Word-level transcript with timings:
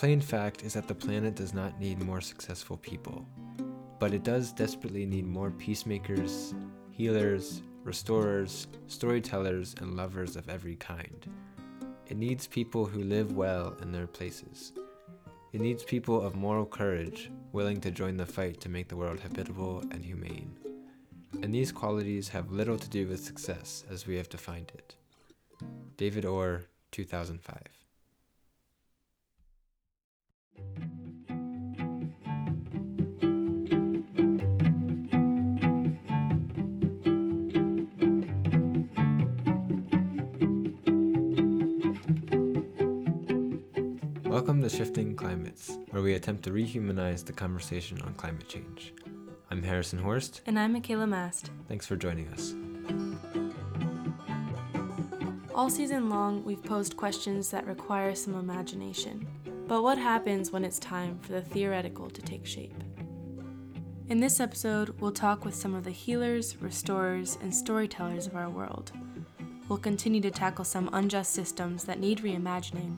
plain 0.00 0.18
fact 0.18 0.62
is 0.62 0.72
that 0.72 0.88
the 0.88 0.94
planet 0.94 1.34
does 1.34 1.52
not 1.52 1.78
need 1.78 2.02
more 2.02 2.22
successful 2.22 2.78
people, 2.78 3.28
but 3.98 4.14
it 4.14 4.24
does 4.24 4.50
desperately 4.50 5.04
need 5.04 5.26
more 5.26 5.50
peacemakers, 5.50 6.54
healers, 6.90 7.60
restorers, 7.84 8.66
storytellers, 8.86 9.74
and 9.78 9.98
lovers 9.98 10.36
of 10.36 10.48
every 10.48 10.74
kind. 10.76 11.30
It 12.06 12.16
needs 12.16 12.46
people 12.46 12.86
who 12.86 13.02
live 13.02 13.36
well 13.36 13.76
in 13.82 13.92
their 13.92 14.06
places. 14.06 14.72
It 15.52 15.60
needs 15.60 15.84
people 15.84 16.22
of 16.22 16.34
moral 16.34 16.64
courage, 16.64 17.30
willing 17.52 17.78
to 17.82 17.90
join 17.90 18.16
the 18.16 18.24
fight 18.24 18.58
to 18.62 18.70
make 18.70 18.88
the 18.88 18.96
world 18.96 19.20
habitable 19.20 19.80
and 19.90 20.02
humane. 20.02 20.56
And 21.42 21.52
these 21.52 21.72
qualities 21.72 22.26
have 22.28 22.50
little 22.50 22.78
to 22.78 22.88
do 22.88 23.06
with 23.06 23.22
success 23.22 23.84
as 23.90 24.06
we 24.06 24.16
have 24.16 24.30
defined 24.30 24.72
it. 24.74 24.96
David 25.98 26.24
Orr, 26.24 26.62
2005. 26.90 27.59
Climates, 45.30 45.78
where 45.90 46.02
we 46.02 46.14
attempt 46.14 46.42
to 46.42 46.50
rehumanize 46.50 47.24
the 47.24 47.32
conversation 47.32 48.02
on 48.02 48.14
climate 48.14 48.48
change. 48.48 48.92
I'm 49.48 49.62
Harrison 49.62 50.00
Horst. 50.00 50.40
And 50.44 50.58
I'm 50.58 50.72
Michaela 50.72 51.06
Mast. 51.06 51.52
Thanks 51.68 51.86
for 51.86 51.94
joining 51.94 52.26
us. 52.30 52.52
All 55.54 55.70
season 55.70 56.10
long, 56.10 56.42
we've 56.42 56.64
posed 56.64 56.96
questions 56.96 57.48
that 57.52 57.64
require 57.64 58.12
some 58.16 58.34
imagination. 58.34 59.24
But 59.68 59.84
what 59.84 59.98
happens 59.98 60.50
when 60.50 60.64
it's 60.64 60.80
time 60.80 61.20
for 61.20 61.30
the 61.30 61.42
theoretical 61.42 62.10
to 62.10 62.22
take 62.22 62.44
shape? 62.44 62.82
In 64.08 64.18
this 64.18 64.40
episode, 64.40 64.98
we'll 64.98 65.12
talk 65.12 65.44
with 65.44 65.54
some 65.54 65.76
of 65.76 65.84
the 65.84 65.92
healers, 65.92 66.60
restorers, 66.60 67.38
and 67.40 67.54
storytellers 67.54 68.26
of 68.26 68.34
our 68.34 68.50
world. 68.50 68.90
We'll 69.68 69.78
continue 69.78 70.20
to 70.22 70.32
tackle 70.32 70.64
some 70.64 70.90
unjust 70.92 71.30
systems 71.34 71.84
that 71.84 72.00
need 72.00 72.18
reimagining, 72.18 72.96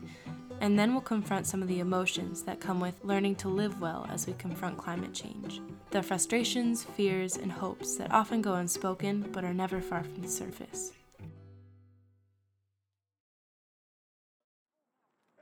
and 0.63 0.79
then 0.79 0.93
we'll 0.93 1.03
confront 1.03 1.45
some 1.45 1.61
of 1.61 1.67
the 1.67 1.81
emotions 1.81 2.45
that 2.45 2.61
come 2.61 2.79
with 2.79 2.95
learning 3.05 3.35
to 3.35 3.49
live 3.49 3.81
well 3.81 4.07
as 4.11 4.29
we 4.29 4.33
confront 4.35 4.79
climate 4.79 5.13
change. 5.13 5.61
The 5.91 6.03
frustrations, 6.03 6.85
fears, 6.85 7.37
and 7.37 7.51
hopes 7.51 7.97
that 7.97 8.13
often 8.13 8.41
go 8.41 8.55
unspoken 8.55 9.29
but 9.33 9.43
are 9.45 9.53
never 9.53 9.81
far 9.81 10.05
from 10.05 10.23
the 10.23 10.29
surface. 10.29 10.93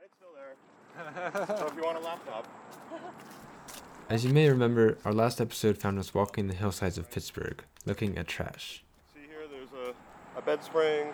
It's 0.03 0.15
still 0.17 0.33
there. 0.33 1.45
so 1.59 1.67
if 1.67 1.75
you 1.75 1.83
want 1.83 1.97
a 1.99 2.01
laptop. 2.01 2.47
As 4.09 4.25
you 4.25 4.33
may 4.33 4.49
remember, 4.49 4.97
our 5.05 5.13
last 5.13 5.39
episode 5.39 5.77
found 5.77 5.99
us 5.99 6.15
walking 6.15 6.47
the 6.47 6.55
hillsides 6.55 6.97
of 6.97 7.11
Pittsburgh, 7.11 7.63
looking 7.85 8.17
at 8.17 8.27
trash. 8.27 8.83
See 9.13 9.19
here, 9.27 9.47
there's 9.49 9.69
a, 9.87 9.93
a 10.37 10.41
bed 10.41 10.63
spring. 10.63 11.07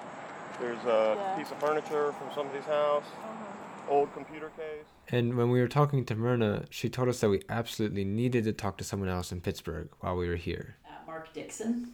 There's 0.62 0.84
a 0.86 1.16
Yeah. 1.18 1.36
piece 1.38 1.52
of 1.52 1.60
furniture 1.60 2.14
from 2.14 2.30
somebody's 2.34 2.64
house. 2.64 3.04
Uh-huh. 3.04 3.47
Old 3.90 4.14
computer 4.14 4.50
case. 4.50 4.86
And 5.10 5.38
when 5.38 5.50
we 5.50 5.60
were 5.60 5.68
talking 5.68 6.04
to 6.06 6.16
Myrna, 6.16 6.66
she 6.70 6.90
told 6.90 7.08
us 7.10 7.20
that 7.22 7.30
we 7.30 7.42
absolutely 7.50 8.04
needed 8.04 8.44
to 8.46 8.54
talk 8.54 8.78
to 8.78 8.84
someone 8.84 9.10
else 9.10 9.32
in 9.32 9.42
Pittsburgh 9.42 9.90
while 10.00 10.16
we 10.16 10.28
were 10.28 10.36
here. 10.36 10.76
uh, 10.86 10.90
Mark 11.06 11.34
Dixon. 11.34 11.94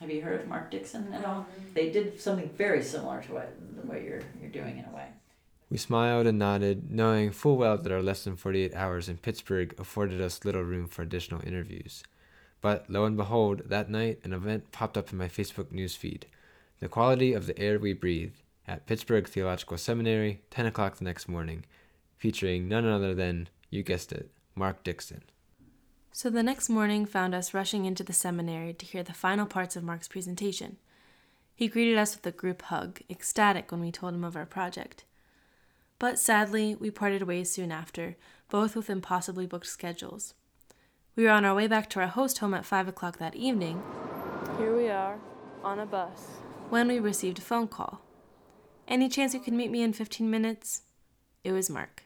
Have 0.00 0.10
you 0.10 0.22
heard 0.22 0.40
of 0.40 0.48
Mark 0.48 0.70
Dixon 0.70 1.12
at 1.12 1.24
all? 1.24 1.46
They 1.74 1.90
did 1.90 2.20
something 2.20 2.48
very 2.56 2.82
similar 2.82 3.22
to 3.22 3.32
what 3.32 3.52
the 3.80 3.86
way 3.86 4.04
you're 4.04 4.22
you're 4.40 4.50
doing 4.50 4.78
in 4.78 4.84
a 4.84 4.94
way. 4.94 5.06
We 5.70 5.76
smiled 5.76 6.26
and 6.26 6.38
nodded, 6.38 6.90
knowing 6.90 7.30
full 7.30 7.56
well 7.56 7.76
that 7.76 7.92
our 7.92 8.02
less 8.02 8.24
than 8.24 8.36
48 8.36 8.74
hours 8.74 9.08
in 9.08 9.18
Pittsburgh 9.18 9.74
afforded 9.78 10.20
us 10.20 10.44
little 10.44 10.62
room 10.62 10.86
for 10.88 11.02
additional 11.02 11.46
interviews. 11.46 12.02
But 12.60 12.88
lo 12.88 13.04
and 13.04 13.16
behold, 13.16 13.62
that 13.66 13.90
night 13.90 14.20
an 14.24 14.32
event 14.32 14.72
popped 14.72 14.96
up 14.96 15.12
in 15.12 15.18
my 15.18 15.28
Facebook 15.28 15.66
newsfeed 15.72 16.22
The 16.80 16.88
Quality 16.88 17.32
of 17.34 17.46
the 17.46 17.58
Air 17.58 17.78
We 17.78 17.92
Breathe 17.92 18.32
at 18.68 18.86
Pittsburgh 18.86 19.26
Theological 19.26 19.78
Seminary, 19.78 20.42
10 20.50 20.66
o'clock 20.66 20.96
the 20.96 21.04
next 21.04 21.26
morning, 21.26 21.64
featuring 22.18 22.68
none 22.68 22.86
other 22.86 23.14
than, 23.14 23.48
you 23.70 23.82
guessed 23.82 24.12
it, 24.12 24.30
Mark 24.54 24.84
Dixon. 24.84 25.22
So 26.12 26.28
the 26.28 26.42
next 26.42 26.68
morning 26.68 27.06
found 27.06 27.34
us 27.34 27.54
rushing 27.54 27.86
into 27.86 28.04
the 28.04 28.12
seminary 28.12 28.74
to 28.74 28.86
hear 28.86 29.02
the 29.02 29.12
final 29.14 29.46
parts 29.46 29.74
of 29.74 29.84
Mark's 29.84 30.08
presentation. 30.08 30.76
He 31.54 31.66
greeted 31.68 31.96
us 31.96 32.14
with 32.14 32.26
a 32.26 32.36
group 32.36 32.62
hug, 32.62 33.00
ecstatic 33.08 33.72
when 33.72 33.80
we 33.80 33.90
told 33.90 34.14
him 34.14 34.24
of 34.24 34.36
our 34.36 34.46
project. 34.46 35.04
But 35.98 36.18
sadly, 36.18 36.74
we 36.74 36.90
parted 36.90 37.22
ways 37.22 37.50
soon 37.50 37.72
after, 37.72 38.16
both 38.50 38.76
with 38.76 38.90
impossibly 38.90 39.46
booked 39.46 39.66
schedules. 39.66 40.34
We 41.16 41.24
were 41.24 41.30
on 41.30 41.44
our 41.44 41.54
way 41.54 41.66
back 41.66 41.90
to 41.90 42.00
our 42.00 42.06
host 42.06 42.38
home 42.38 42.54
at 42.54 42.64
5 42.64 42.88
o'clock 42.88 43.18
that 43.18 43.34
evening. 43.34 43.82
Here 44.58 44.76
we 44.76 44.88
are, 44.88 45.18
on 45.64 45.80
a 45.80 45.86
bus. 45.86 46.26
When 46.68 46.86
we 46.86 47.00
received 47.00 47.38
a 47.38 47.42
phone 47.42 47.66
call. 47.66 48.02
Any 48.88 49.10
chance 49.10 49.34
you 49.34 49.40
could 49.40 49.52
meet 49.52 49.70
me 49.70 49.82
in 49.82 49.92
15 49.92 50.30
minutes? 50.30 50.80
It 51.44 51.52
was 51.52 51.68
Mark. 51.68 52.04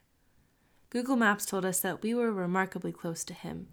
Google 0.90 1.14
Maps 1.14 1.46
told 1.46 1.64
us 1.64 1.78
that 1.78 2.02
we 2.02 2.12
were 2.12 2.32
remarkably 2.32 2.90
close 2.90 3.22
to 3.24 3.34
him, 3.34 3.68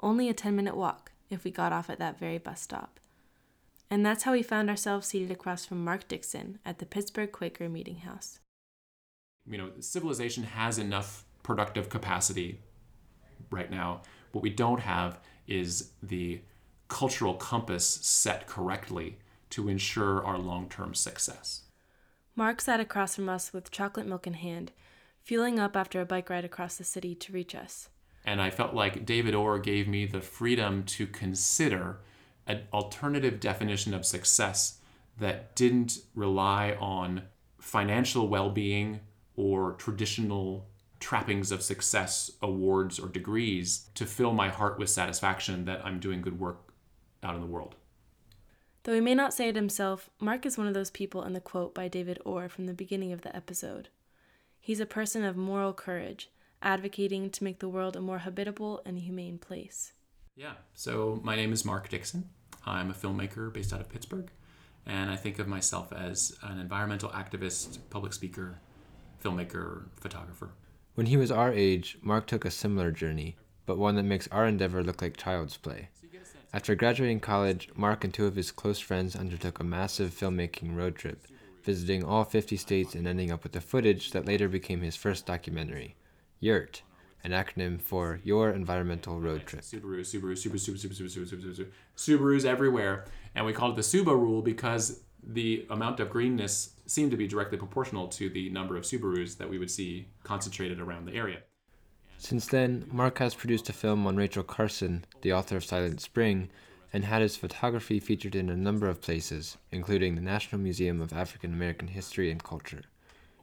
only 0.00 0.28
a 0.28 0.34
10 0.34 0.54
minute 0.54 0.76
walk 0.76 1.12
if 1.30 1.42
we 1.42 1.50
got 1.50 1.72
off 1.72 1.88
at 1.88 1.98
that 1.98 2.18
very 2.18 2.36
bus 2.36 2.60
stop. 2.60 3.00
And 3.90 4.04
that's 4.04 4.24
how 4.24 4.32
we 4.32 4.42
found 4.42 4.68
ourselves 4.68 5.06
seated 5.06 5.30
across 5.30 5.64
from 5.64 5.82
Mark 5.82 6.06
Dixon 6.06 6.58
at 6.62 6.80
the 6.80 6.86
Pittsburgh 6.86 7.32
Quaker 7.32 7.70
Meeting 7.70 8.00
House. 8.00 8.40
you 9.48 9.56
know, 9.56 9.70
civilization 9.80 10.42
has 10.42 10.76
enough 10.76 11.24
productive 11.42 11.88
capacity 11.88 12.60
right 13.50 13.70
now. 13.70 14.02
What 14.32 14.42
we 14.42 14.50
don't 14.50 14.80
have 14.80 15.18
is 15.48 15.92
the 16.02 16.42
cultural 16.88 17.34
compass 17.34 17.86
set 17.86 18.46
correctly 18.46 19.16
to 19.48 19.70
ensure 19.70 20.22
our 20.22 20.36
long 20.36 20.68
term 20.68 20.94
success. 20.94 21.62
Mark 22.40 22.62
sat 22.62 22.80
across 22.80 23.16
from 23.16 23.28
us 23.28 23.52
with 23.52 23.70
chocolate 23.70 24.06
milk 24.06 24.26
in 24.26 24.32
hand, 24.32 24.72
fueling 25.22 25.60
up 25.60 25.76
after 25.76 26.00
a 26.00 26.06
bike 26.06 26.30
ride 26.30 26.42
across 26.42 26.76
the 26.76 26.84
city 26.84 27.14
to 27.14 27.34
reach 27.34 27.54
us. 27.54 27.90
And 28.24 28.40
I 28.40 28.48
felt 28.48 28.72
like 28.72 29.04
David 29.04 29.34
Orr 29.34 29.58
gave 29.58 29.86
me 29.86 30.06
the 30.06 30.22
freedom 30.22 30.84
to 30.84 31.06
consider 31.06 31.98
an 32.46 32.62
alternative 32.72 33.40
definition 33.40 33.92
of 33.92 34.06
success 34.06 34.78
that 35.18 35.54
didn't 35.54 35.98
rely 36.14 36.78
on 36.80 37.24
financial 37.58 38.26
well 38.26 38.48
being 38.48 39.00
or 39.36 39.72
traditional 39.72 40.66
trappings 40.98 41.52
of 41.52 41.60
success, 41.60 42.30
awards, 42.40 42.98
or 42.98 43.08
degrees 43.08 43.90
to 43.96 44.06
fill 44.06 44.32
my 44.32 44.48
heart 44.48 44.78
with 44.78 44.88
satisfaction 44.88 45.66
that 45.66 45.84
I'm 45.84 46.00
doing 46.00 46.22
good 46.22 46.40
work 46.40 46.72
out 47.22 47.34
in 47.34 47.42
the 47.42 47.46
world. 47.46 47.74
Though 48.84 48.94
he 48.94 49.00
may 49.00 49.14
not 49.14 49.34
say 49.34 49.48
it 49.48 49.56
himself, 49.56 50.08
Mark 50.20 50.46
is 50.46 50.56
one 50.56 50.66
of 50.66 50.74
those 50.74 50.90
people 50.90 51.22
in 51.22 51.34
the 51.34 51.40
quote 51.40 51.74
by 51.74 51.88
David 51.88 52.18
Orr 52.24 52.48
from 52.48 52.64
the 52.66 52.72
beginning 52.72 53.12
of 53.12 53.20
the 53.20 53.34
episode. 53.36 53.88
He's 54.58 54.80
a 54.80 54.86
person 54.86 55.22
of 55.22 55.36
moral 55.36 55.74
courage, 55.74 56.30
advocating 56.62 57.28
to 57.30 57.44
make 57.44 57.58
the 57.58 57.68
world 57.68 57.94
a 57.94 58.00
more 58.00 58.18
habitable 58.18 58.80
and 58.86 58.98
humane 58.98 59.38
place. 59.38 59.92
Yeah. 60.34 60.52
So 60.74 61.20
my 61.22 61.36
name 61.36 61.52
is 61.52 61.64
Mark 61.64 61.90
Dixon. 61.90 62.30
I'm 62.64 62.90
a 62.90 62.94
filmmaker 62.94 63.52
based 63.52 63.72
out 63.72 63.80
of 63.80 63.90
Pittsburgh, 63.90 64.30
and 64.86 65.10
I 65.10 65.16
think 65.16 65.38
of 65.38 65.46
myself 65.46 65.92
as 65.92 66.36
an 66.42 66.58
environmental 66.58 67.10
activist, 67.10 67.78
public 67.90 68.14
speaker, 68.14 68.60
filmmaker, 69.22 69.84
photographer. 69.96 70.50
When 70.94 71.06
he 71.06 71.18
was 71.18 71.30
our 71.30 71.52
age, 71.52 71.98
Mark 72.02 72.26
took 72.26 72.44
a 72.44 72.50
similar 72.50 72.90
journey, 72.90 73.36
but 73.66 73.78
one 73.78 73.96
that 73.96 74.04
makes 74.04 74.28
our 74.28 74.46
endeavor 74.46 74.82
look 74.82 75.02
like 75.02 75.16
child's 75.16 75.56
play. 75.56 75.88
After 76.52 76.74
graduating 76.74 77.20
college, 77.20 77.68
Mark 77.76 78.02
and 78.02 78.12
two 78.12 78.26
of 78.26 78.34
his 78.34 78.50
close 78.50 78.80
friends 78.80 79.14
undertook 79.14 79.60
a 79.60 79.64
massive 79.64 80.10
filmmaking 80.10 80.74
road 80.74 80.96
trip, 80.96 81.28
visiting 81.62 82.02
all 82.02 82.24
50 82.24 82.56
states 82.56 82.96
and 82.96 83.06
ending 83.06 83.30
up 83.30 83.44
with 83.44 83.52
the 83.52 83.60
footage 83.60 84.10
that 84.10 84.26
later 84.26 84.48
became 84.48 84.80
his 84.80 84.96
first 84.96 85.26
documentary, 85.26 85.94
YURT, 86.40 86.82
an 87.22 87.30
acronym 87.30 87.80
for 87.80 88.18
Your 88.24 88.50
Environmental 88.50 89.20
Road 89.20 89.46
Trip. 89.46 89.62
Subaru, 89.62 90.00
Subaru, 90.00 90.32
Subaru, 90.32 90.58
Subaru, 90.58 90.88
Subaru, 90.88 91.06
Subaru, 91.06 91.28
Subaru, 91.28 91.28
Subaru, 91.28 91.66
Subaru. 91.96 92.18
Subarus 92.18 92.44
everywhere, 92.44 93.04
and 93.36 93.46
we 93.46 93.52
called 93.52 93.74
it 93.74 93.76
the 93.76 93.84
Suba 93.84 94.16
rule 94.16 94.42
because 94.42 95.02
the 95.22 95.66
amount 95.70 96.00
of 96.00 96.10
greenness 96.10 96.70
seemed 96.86 97.12
to 97.12 97.16
be 97.16 97.28
directly 97.28 97.58
proportional 97.58 98.08
to 98.08 98.28
the 98.28 98.50
number 98.50 98.76
of 98.76 98.82
Subarus 98.82 99.36
that 99.38 99.48
we 99.48 99.58
would 99.58 99.70
see 99.70 100.08
concentrated 100.24 100.80
around 100.80 101.04
the 101.04 101.14
area. 101.14 101.42
Since 102.20 102.48
then, 102.48 102.86
Mark 102.92 103.18
has 103.18 103.34
produced 103.34 103.70
a 103.70 103.72
film 103.72 104.06
on 104.06 104.14
Rachel 104.14 104.42
Carson, 104.42 105.06
the 105.22 105.32
author 105.32 105.56
of 105.56 105.64
Silent 105.64 106.02
Spring, 106.02 106.50
and 106.92 107.06
had 107.06 107.22
his 107.22 107.38
photography 107.38 107.98
featured 107.98 108.34
in 108.34 108.50
a 108.50 108.56
number 108.56 108.88
of 108.88 109.00
places, 109.00 109.56
including 109.72 110.14
the 110.14 110.20
National 110.20 110.60
Museum 110.60 111.00
of 111.00 111.14
African 111.14 111.54
American 111.54 111.88
History 111.88 112.30
and 112.30 112.44
Culture. 112.44 112.82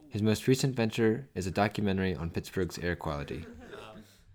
His 0.08 0.22
most 0.22 0.46
recent 0.46 0.76
venture 0.76 1.26
is 1.34 1.44
a 1.44 1.50
documentary 1.50 2.14
on 2.14 2.30
Pittsburgh's 2.30 2.78
air 2.78 2.94
quality. 2.94 3.44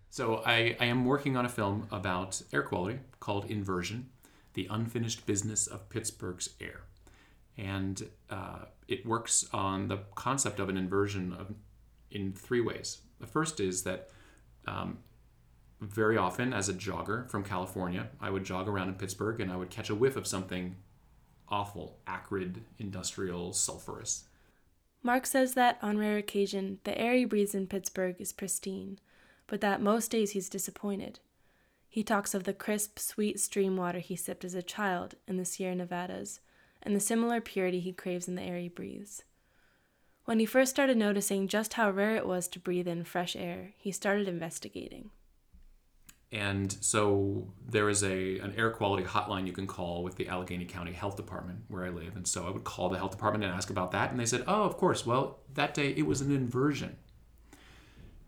So 0.10 0.44
I, 0.45 0.75
I 0.78 0.86
am 0.86 1.06
working 1.06 1.38
on 1.38 1.45
a 1.45 1.50
film 1.50 1.88
about 1.90 2.42
air 2.51 2.63
quality 2.63 3.00
called 3.22 3.50
Inversion, 3.50 4.10
the 4.56 4.68
unfinished 4.69 5.25
business 5.25 5.68
of 5.68 5.90
Pittsburgh's 5.90 6.50
air. 6.60 6.81
And 7.57 8.10
uh, 8.30 8.66
it 8.90 9.06
works 9.06 9.48
on 9.54 9.88
the 9.88 10.00
concept 10.16 10.60
of 10.60 10.68
an 10.68 10.75
inversion 10.75 11.31
of, 11.31 11.54
in 12.12 12.34
three 12.34 12.62
ways. 12.62 13.00
The 13.22 13.25
first 13.25 13.62
is 13.62 13.84
that 13.84 14.10
um, 14.68 15.00
very 15.81 16.18
often, 16.18 16.54
as 16.54 16.69
a 16.69 16.74
jogger 16.74 17.30
from 17.30 17.44
California, 17.44 18.10
I 18.21 18.30
would 18.30 18.44
jog 18.44 18.68
around 18.68 18.89
in 18.89 18.95
Pittsburgh 18.95 19.39
and 19.42 19.51
I 19.51 19.57
would 19.57 19.69
catch 19.69 19.89
a 19.89 19.95
whiff 19.95 20.15
of 20.15 20.27
something 20.27 20.77
awful, 21.50 22.00
acrid, 22.07 22.63
industrial, 22.80 23.51
sulfurous. 23.51 24.24
Mark 25.04 25.25
says 25.25 25.54
that 25.54 25.77
on 25.81 25.98
rare 25.98 26.18
occasion, 26.18 26.80
the 26.86 26.98
air 26.98 27.13
he 27.13 27.25
breathes 27.25 27.54
in 27.54 27.68
Pittsburgh 27.68 28.15
is 28.19 28.31
pristine, 28.31 29.00
but 29.48 29.62
that 29.62 29.81
most 29.81 30.10
days 30.10 30.31
he's 30.31 30.50
disappointed. 30.50 31.19
He 31.89 32.04
talks 32.04 32.33
of 32.33 32.45
the 32.45 32.54
crisp, 32.54 32.98
sweet 32.98 33.39
stream 33.39 33.77
water 33.77 34.00
he 34.00 34.16
sipped 34.16 34.45
as 34.45 34.56
a 34.56 34.63
child 34.63 35.16
in 35.27 35.38
the 35.38 35.45
Sierra 35.45 35.75
Nevadas 35.75 36.39
and 36.81 36.95
the 36.95 37.00
similar 37.00 37.42
purity 37.42 37.80
he 37.80 37.94
craves 37.94 38.27
in 38.27 38.36
the 38.36 38.42
air 38.42 38.57
he 38.57 38.69
breathes. 38.69 39.24
When 40.25 40.39
he 40.39 40.45
first 40.45 40.71
started 40.71 40.97
noticing 40.97 41.47
just 41.47 41.73
how 41.73 41.91
rare 41.91 42.15
it 42.15 42.25
was 42.25 42.47
to 42.49 42.59
breathe 42.59 42.87
in 42.87 43.03
fresh 43.03 43.35
air, 43.35 43.73
he 43.77 43.91
started 43.91 44.27
investigating. 44.27 45.09
And 46.31 46.75
so 46.81 47.53
there 47.69 47.89
is 47.89 48.03
a 48.03 48.39
an 48.39 48.55
air 48.57 48.71
quality 48.71 49.03
hotline 49.03 49.45
you 49.45 49.53
can 49.53 49.67
call 49.67 50.01
with 50.01 50.15
the 50.15 50.27
Allegheny 50.27 50.65
County 50.65 50.91
Health 50.91 51.15
Department 51.15 51.59
where 51.67 51.85
I 51.85 51.89
live. 51.89 52.15
And 52.15 52.27
so 52.27 52.47
I 52.47 52.49
would 52.49 52.63
call 52.63 52.89
the 52.89 52.97
health 52.97 53.11
department 53.11 53.43
and 53.43 53.53
ask 53.53 53.69
about 53.69 53.91
that. 53.91 54.09
And 54.09 54.19
they 54.19 54.25
said, 54.25 54.43
oh, 54.47 54.63
of 54.63 54.77
course. 54.77 55.05
Well, 55.05 55.39
that 55.53 55.75
day 55.75 55.89
it 55.89 56.07
was 56.07 56.21
an 56.21 56.31
inversion. 56.35 56.95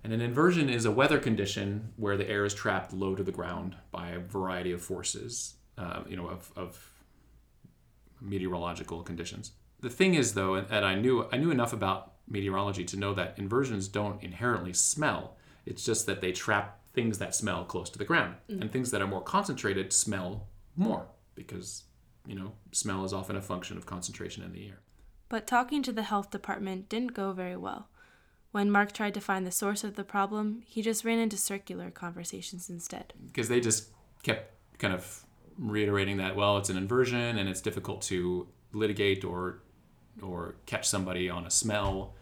And 0.03 0.13
an 0.13 0.21
inversion 0.21 0.69
is 0.69 0.85
a 0.85 0.91
weather 0.91 1.17
condition 1.17 1.93
where 1.95 2.15
the 2.15 2.29
air 2.29 2.45
is 2.45 2.53
trapped 2.53 2.93
low 2.93 3.15
to 3.15 3.23
the 3.23 3.31
ground 3.31 3.75
by 3.89 4.09
a 4.09 4.19
variety 4.19 4.71
of 4.71 4.83
forces, 4.83 5.55
uh, 5.79 6.03
you 6.07 6.15
know, 6.15 6.27
of, 6.27 6.51
of 6.55 6.91
meteorological 8.21 9.01
conditions. 9.01 9.53
The 9.81 9.89
thing 9.89 10.15
is, 10.15 10.33
though, 10.33 10.55
and 10.55 10.85
I 10.85 10.95
knew 10.95 11.27
I 11.31 11.37
knew 11.37 11.51
enough 11.51 11.73
about 11.73 12.13
meteorology 12.27 12.83
to 12.85 12.97
know 12.97 13.13
that 13.13 13.37
inversions 13.37 13.87
don't 13.87 14.21
inherently 14.23 14.73
smell. 14.73 15.37
It's 15.65 15.85
just 15.85 16.05
that 16.05 16.21
they 16.21 16.31
trap 16.31 16.79
things 16.93 17.17
that 17.19 17.35
smell 17.35 17.65
close 17.65 17.89
to 17.91 17.97
the 17.97 18.05
ground, 18.05 18.35
mm. 18.49 18.61
and 18.61 18.71
things 18.71 18.91
that 18.91 19.01
are 19.01 19.07
more 19.07 19.21
concentrated 19.21 19.91
smell 19.93 20.47
more 20.75 21.07
because 21.35 21.83
you 22.25 22.35
know 22.35 22.53
smell 22.71 23.05
is 23.05 23.13
often 23.13 23.35
a 23.35 23.41
function 23.41 23.77
of 23.77 23.85
concentration 23.85 24.43
in 24.43 24.53
the 24.53 24.67
air. 24.67 24.79
But 25.29 25.47
talking 25.47 25.83
to 25.83 25.91
the 25.91 26.03
health 26.03 26.31
department 26.31 26.89
didn't 26.89 27.13
go 27.13 27.31
very 27.31 27.57
well. 27.57 27.89
When 28.51 28.71
Mark 28.71 28.93
tried 28.93 29.13
to 29.15 29.19
find 29.19 29.45
the 29.45 29.51
source 29.51 29.83
of 29.83 29.95
the 29.95 30.03
problem, 30.05 30.63
he 30.65 30.81
just 30.81 31.03
ran 31.03 31.19
into 31.19 31.35
circular 31.35 31.91
conversations 31.91 32.69
instead. 32.69 33.13
because 33.27 33.49
they 33.49 33.59
just 33.59 33.89
kept 34.23 34.53
kind 34.77 34.93
of 34.93 35.25
reiterating 35.57 36.17
that 36.17 36.35
well 36.35 36.57
it's 36.57 36.69
an 36.69 36.77
inversion 36.77 37.37
and 37.37 37.47
it's 37.47 37.61
difficult 37.61 38.01
to 38.01 38.47
litigate 38.73 39.23
or 39.23 39.59
or 40.21 40.55
catch 40.65 40.87
somebody 40.87 41.29
on 41.29 41.45
a 41.45 41.51
smell 41.51 42.13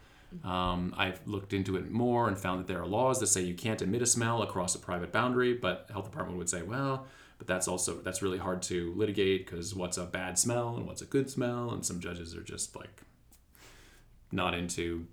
um, 0.43 0.93
i've 0.97 1.19
looked 1.27 1.53
into 1.53 1.75
it 1.75 1.91
more 1.91 2.27
and 2.27 2.37
found 2.37 2.59
that 2.59 2.67
there 2.67 2.81
are 2.81 2.87
laws 2.87 3.19
that 3.19 3.27
say 3.27 3.41
you 3.41 3.53
can't 3.53 3.81
emit 3.81 4.01
a 4.01 4.05
smell 4.05 4.41
across 4.41 4.75
a 4.75 4.79
private 4.79 5.11
boundary 5.11 5.53
but 5.53 5.87
the 5.87 5.93
health 5.93 6.05
department 6.05 6.37
would 6.37 6.49
say 6.49 6.61
well 6.61 7.05
but 7.37 7.47
that's 7.47 7.67
also 7.67 7.95
that's 8.01 8.21
really 8.21 8.37
hard 8.37 8.61
to 8.61 8.93
litigate 8.95 9.45
because 9.45 9.75
what's 9.75 9.97
a 9.97 10.05
bad 10.05 10.39
smell 10.39 10.75
and 10.75 10.87
what's 10.87 11.01
a 11.01 11.05
good 11.05 11.29
smell 11.29 11.71
and 11.71 11.85
some 11.85 11.99
judges 11.99 12.35
are 12.35 12.43
just 12.43 12.75
like 12.75 13.01
not 14.31 14.53
into 14.53 15.05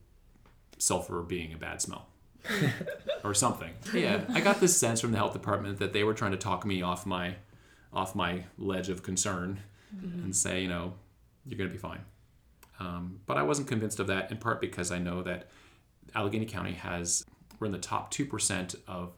sulfur 0.78 1.22
being 1.22 1.52
a 1.52 1.56
bad 1.56 1.80
smell 1.82 2.06
or 3.24 3.34
something. 3.34 3.70
Yeah, 3.94 4.22
I 4.30 4.40
got 4.40 4.60
this 4.60 4.76
sense 4.76 5.00
from 5.00 5.12
the 5.12 5.18
health 5.18 5.32
department 5.32 5.78
that 5.78 5.92
they 5.92 6.04
were 6.04 6.14
trying 6.14 6.32
to 6.32 6.36
talk 6.38 6.64
me 6.64 6.82
off 6.82 7.06
my 7.06 7.36
off 7.92 8.14
my 8.14 8.44
ledge 8.56 8.88
of 8.88 9.02
concern 9.02 9.60
and 10.00 10.34
say, 10.34 10.62
you 10.62 10.68
know, 10.68 10.92
you're 11.44 11.58
going 11.58 11.68
to 11.68 11.74
be 11.74 11.80
fine. 11.80 12.00
Um, 12.80 13.20
but 13.26 13.36
I 13.36 13.42
wasn't 13.42 13.68
convinced 13.68 14.00
of 14.00 14.06
that 14.08 14.30
in 14.32 14.38
part 14.38 14.60
because 14.60 14.90
I 14.90 14.98
know 14.98 15.22
that 15.22 15.48
Allegheny 16.14 16.46
County 16.46 16.72
has 16.72 17.24
we're 17.58 17.66
in 17.66 17.72
the 17.72 17.78
top 17.78 18.10
two 18.10 18.24
percent 18.26 18.74
of 18.88 19.12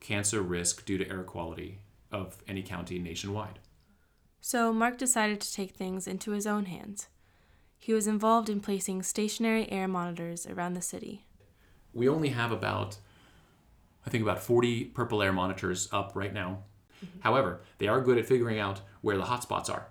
cancer 0.00 0.42
risk 0.42 0.84
due 0.84 0.98
to 0.98 1.08
air 1.08 1.22
quality 1.22 1.78
of 2.10 2.38
any 2.48 2.62
county 2.62 2.98
nationwide. 2.98 3.58
So 4.40 4.72
Mark 4.72 4.98
decided 4.98 5.40
to 5.40 5.52
take 5.52 5.76
things 5.76 6.06
into 6.08 6.32
his 6.32 6.46
own 6.46 6.64
hands. 6.64 7.08
He 7.78 7.92
was 7.92 8.06
involved 8.06 8.48
in 8.48 8.60
placing 8.60 9.02
stationary 9.02 9.70
air 9.70 9.86
monitors 9.88 10.46
around 10.46 10.74
the 10.74 10.82
city. 10.82 11.24
we 11.94 12.08
only 12.08 12.30
have 12.30 12.50
about 12.52 12.96
i 14.06 14.10
think 14.10 14.22
about 14.22 14.42
40 14.42 14.84
purple 14.86 15.22
air 15.22 15.32
monitors 15.32 15.88
up 15.92 16.12
right 16.14 16.32
now 16.32 16.58
however 17.20 17.60
they 17.78 17.86
are 17.88 18.00
good 18.00 18.16
at 18.18 18.24
figuring 18.26 18.58
out 18.58 18.80
where 19.02 19.16
the 19.18 19.24
hotspots 19.24 19.68
are 19.68 19.86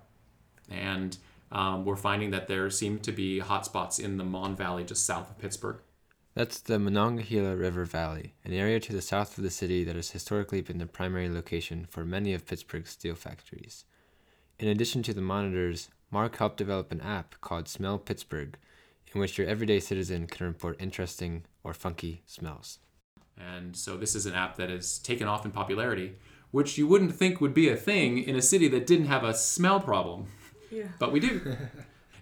and 0.70 1.18
um, 1.52 1.86
we're 1.86 1.96
finding 1.96 2.32
that 2.32 2.48
there 2.48 2.70
seem 2.70 3.00
to 3.00 3.12
be 3.12 3.40
hotspots 3.40 4.00
in 4.00 4.18
the 4.18 4.24
mon 4.24 4.56
valley 4.56 4.84
just 4.84 5.06
south 5.06 5.30
of 5.30 5.38
pittsburgh 5.38 5.78
That's 6.34 6.62
the 6.62 6.80
Monongahela 6.80 7.58
River 7.58 7.84
Valley, 7.84 8.36
an 8.46 8.54
area 8.54 8.80
to 8.80 8.94
the 8.94 9.02
south 9.02 9.38
of 9.38 9.44
the 9.44 9.50
city 9.50 9.84
that 9.84 9.98
has 9.98 10.12
historically 10.12 10.62
been 10.62 10.78
the 10.78 10.86
primary 10.86 11.30
location 11.30 11.86
for 11.90 12.06
many 12.06 12.34
of 12.34 12.46
Pittsburgh's 12.46 12.92
steel 12.92 13.16
factories. 13.16 13.84
In 14.58 14.70
addition 14.70 15.04
to 15.04 15.14
the 15.14 15.22
monitors, 15.22 15.90
Mark 16.10 16.38
helped 16.38 16.56
develop 16.56 16.90
an 16.92 17.02
app 17.02 17.36
called 17.42 17.68
Smell 17.68 17.98
Pittsburgh, 17.98 18.58
in 19.14 19.20
which 19.20 19.38
your 19.38 19.48
everyday 19.48 19.82
citizen 19.82 20.26
can 20.28 20.48
report 20.48 20.78
interesting 20.80 21.44
or 21.66 21.74
funky 21.74 22.22
smells. 22.26 22.80
and 23.38 23.76
so 23.76 23.98
this 23.98 24.16
is 24.16 24.26
an 24.26 24.34
app 24.34 24.56
that 24.56 24.70
has 24.70 25.00
taken 25.00 25.28
off 25.28 25.46
in 25.46 25.52
popularity 25.52 26.16
which 26.52 26.78
you 26.78 26.86
wouldn't 26.86 27.16
think 27.16 27.40
would 27.40 27.54
be 27.54 27.70
a 27.70 27.78
thing 27.78 28.18
in 28.18 28.36
a 28.36 28.42
city 28.42 28.68
that 28.68 28.86
didn't 28.86 29.06
have 29.08 29.24
a 29.24 29.34
smell 29.34 29.80
problem 29.80 30.28
but 31.00 31.12
we 31.12 31.20
do. 31.20 31.56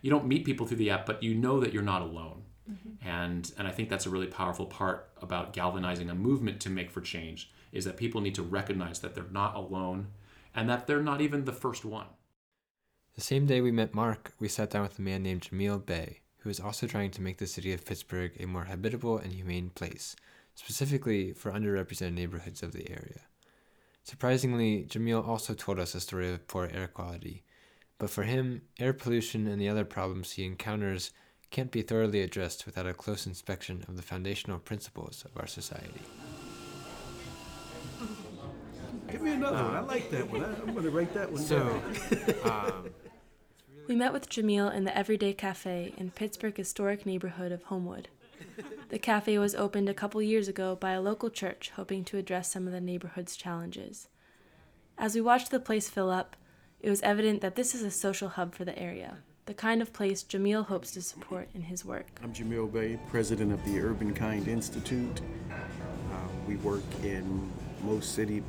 You 0.01 0.09
don't 0.09 0.27
meet 0.27 0.45
people 0.45 0.65
through 0.65 0.77
the 0.77 0.91
app 0.91 1.05
but 1.05 1.21
you 1.21 1.35
know 1.35 1.59
that 1.59 1.73
you're 1.73 1.83
not 1.83 2.01
alone. 2.01 2.43
Mm-hmm. 2.71 3.05
And 3.05 3.51
and 3.57 3.67
i 3.67 3.71
think 3.71 3.89
that's 3.89 4.05
a 4.05 4.09
really 4.09 4.27
powerful 4.27 4.65
part 4.65 5.09
about 5.21 5.51
galvanizing 5.51 6.09
a 6.09 6.15
movement 6.15 6.61
to 6.61 6.69
make 6.69 6.89
for 6.89 7.01
change 7.01 7.51
is 7.71 7.83
that 7.85 7.97
people 7.97 8.21
need 8.21 8.35
to 8.35 8.43
recognize 8.43 8.99
that 8.99 9.13
they're 9.13 9.25
not 9.31 9.55
alone 9.55 10.07
and 10.55 10.69
that 10.69 10.87
they're 10.87 11.01
not 11.01 11.21
even 11.21 11.45
the 11.45 11.53
first 11.53 11.85
one. 11.85 12.07
The 13.15 13.21
same 13.21 13.45
day 13.45 13.61
we 13.61 13.71
met 13.71 13.93
Mark, 13.93 14.33
we 14.39 14.47
sat 14.47 14.69
down 14.69 14.83
with 14.83 14.97
a 14.97 15.01
man 15.01 15.23
named 15.23 15.41
Jamil 15.41 15.85
Bey, 15.85 16.21
who 16.39 16.49
is 16.49 16.59
also 16.59 16.87
trying 16.87 17.11
to 17.11 17.21
make 17.21 17.37
the 17.37 17.47
city 17.47 17.73
of 17.73 17.85
Pittsburgh 17.85 18.31
a 18.39 18.47
more 18.47 18.65
habitable 18.65 19.17
and 19.17 19.33
humane 19.33 19.71
place, 19.71 20.15
specifically 20.55 21.33
for 21.33 21.51
underrepresented 21.51 22.13
neighborhoods 22.13 22.63
of 22.63 22.71
the 22.71 22.89
area. 22.89 23.21
Surprisingly, 24.03 24.85
Jamil 24.85 25.27
also 25.27 25.53
told 25.53 25.79
us 25.79 25.93
a 25.93 25.99
story 25.99 26.31
of 26.31 26.47
poor 26.47 26.69
air 26.73 26.87
quality, 26.87 27.43
but 27.99 28.09
for 28.09 28.23
him, 28.23 28.63
air 28.79 28.93
pollution 28.93 29.45
and 29.45 29.61
the 29.61 29.69
other 29.69 29.85
problems 29.85 30.31
he 30.31 30.45
encounters 30.45 31.11
can't 31.51 31.71
be 31.71 31.81
thoroughly 31.81 32.21
addressed 32.21 32.65
without 32.65 32.87
a 32.87 32.93
close 32.93 33.27
inspection 33.27 33.83
of 33.87 33.95
the 33.95 34.01
foundational 34.01 34.57
principles 34.57 35.25
of 35.25 35.39
our 35.39 35.47
society. 35.47 36.01
Give 39.07 39.21
me 39.21 39.33
another 39.33 39.63
one. 39.63 39.75
I 39.75 39.79
like 39.81 40.09
that 40.11 40.29
one. 40.29 40.43
I, 40.43 40.47
I'm 40.47 40.73
going 40.73 40.83
to 40.83 40.91
write 40.91 41.13
that 41.13 41.31
one 41.31 41.41
So, 41.41 41.81
down. 42.11 42.35
um, 42.73 42.89
We 43.87 43.95
met 43.95 44.13
with 44.13 44.29
Jamil 44.29 44.73
in 44.73 44.83
the 44.83 44.95
Everyday 44.95 45.33
Cafe 45.33 45.93
in 45.97 46.11
Pittsburgh's 46.11 46.57
historic 46.57 47.05
neighborhood 47.05 47.51
of 47.51 47.63
Homewood. 47.63 48.07
The 48.89 48.99
cafe 48.99 49.37
was 49.37 49.53
opened 49.55 49.89
a 49.89 49.93
couple 49.93 50.21
years 50.21 50.47
ago 50.47 50.75
by 50.75 50.91
a 50.91 51.01
local 51.01 51.29
church 51.29 51.71
hoping 51.75 52.03
to 52.05 52.17
address 52.17 52.51
some 52.51 52.65
of 52.65 52.73
the 52.73 52.81
neighborhood's 52.81 53.35
challenges. 53.35 54.07
As 54.97 55.15
we 55.15 55.21
watched 55.21 55.51
the 55.51 55.59
place 55.59 55.89
fill 55.89 56.09
up, 56.09 56.35
it 56.81 56.89
was 56.89 57.01
evident 57.01 57.41
that 57.41 57.55
this 57.55 57.75
is 57.75 57.83
a 57.83 57.91
social 57.91 58.29
hub 58.29 58.55
for 58.55 58.63
the 58.63 58.77
area, 58.79 59.17
the 59.45 59.53
kind 59.53 59.81
of 59.81 59.91
place 59.91 60.23
Jamil 60.23 60.65
hopes 60.65 60.91
to 60.91 61.01
support 61.01 61.49
in 61.53 61.63
his 61.63 61.83
work. 61.83 62.07
I'm 62.23 62.33
Jamil 62.33 62.71
Bey, 62.71 62.97
president 63.09 63.51
of 63.51 63.63
the 63.65 63.79
Urban 63.81 64.13
Kind 64.13 64.47
Institute. 64.47 65.21
Uh, 65.51 66.15
we 66.47 66.55
work 66.57 66.83
in 67.03 67.51
most 67.83 68.15
city, 68.15 68.43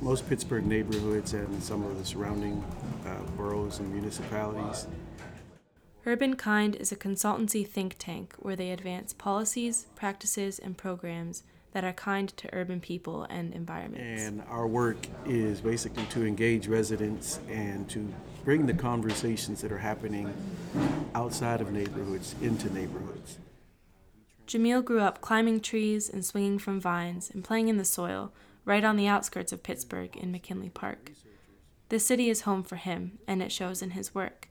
most 0.00 0.28
Pittsburgh 0.28 0.64
neighborhoods 0.64 1.34
and 1.34 1.62
some 1.62 1.84
of 1.84 1.98
the 1.98 2.04
surrounding 2.04 2.64
uh, 3.06 3.22
boroughs 3.36 3.78
and 3.78 3.92
municipalities. 3.92 4.86
Urban 6.06 6.36
Kind 6.36 6.76
is 6.76 6.92
a 6.92 6.96
consultancy 6.96 7.66
think 7.66 7.96
tank 7.98 8.34
where 8.38 8.56
they 8.56 8.70
advance 8.70 9.12
policies, 9.12 9.86
practices, 9.96 10.58
and 10.58 10.78
programs 10.78 11.42
that 11.76 11.84
are 11.84 11.92
kind 11.92 12.34
to 12.38 12.48
urban 12.54 12.80
people 12.80 13.24
and 13.24 13.52
environments. 13.52 14.22
And 14.22 14.42
our 14.48 14.66
work 14.66 14.96
is 15.26 15.60
basically 15.60 16.06
to 16.06 16.24
engage 16.24 16.68
residents 16.68 17.38
and 17.50 17.86
to 17.90 18.10
bring 18.46 18.64
the 18.64 18.72
conversations 18.72 19.60
that 19.60 19.70
are 19.70 19.76
happening 19.76 20.32
outside 21.14 21.60
of 21.60 21.70
neighborhoods 21.72 22.34
into 22.40 22.72
neighborhoods. 22.72 23.36
Jamil 24.46 24.82
grew 24.82 25.00
up 25.00 25.20
climbing 25.20 25.60
trees 25.60 26.08
and 26.08 26.24
swinging 26.24 26.58
from 26.58 26.80
vines 26.80 27.28
and 27.28 27.44
playing 27.44 27.68
in 27.68 27.76
the 27.76 27.84
soil 27.84 28.32
right 28.64 28.82
on 28.82 28.96
the 28.96 29.06
outskirts 29.06 29.52
of 29.52 29.62
Pittsburgh 29.62 30.16
in 30.16 30.32
McKinley 30.32 30.70
Park. 30.70 31.12
The 31.90 32.00
city 32.00 32.30
is 32.30 32.40
home 32.40 32.62
for 32.62 32.76
him, 32.76 33.18
and 33.28 33.42
it 33.42 33.52
shows 33.52 33.82
in 33.82 33.90
his 33.90 34.14
work. 34.14 34.48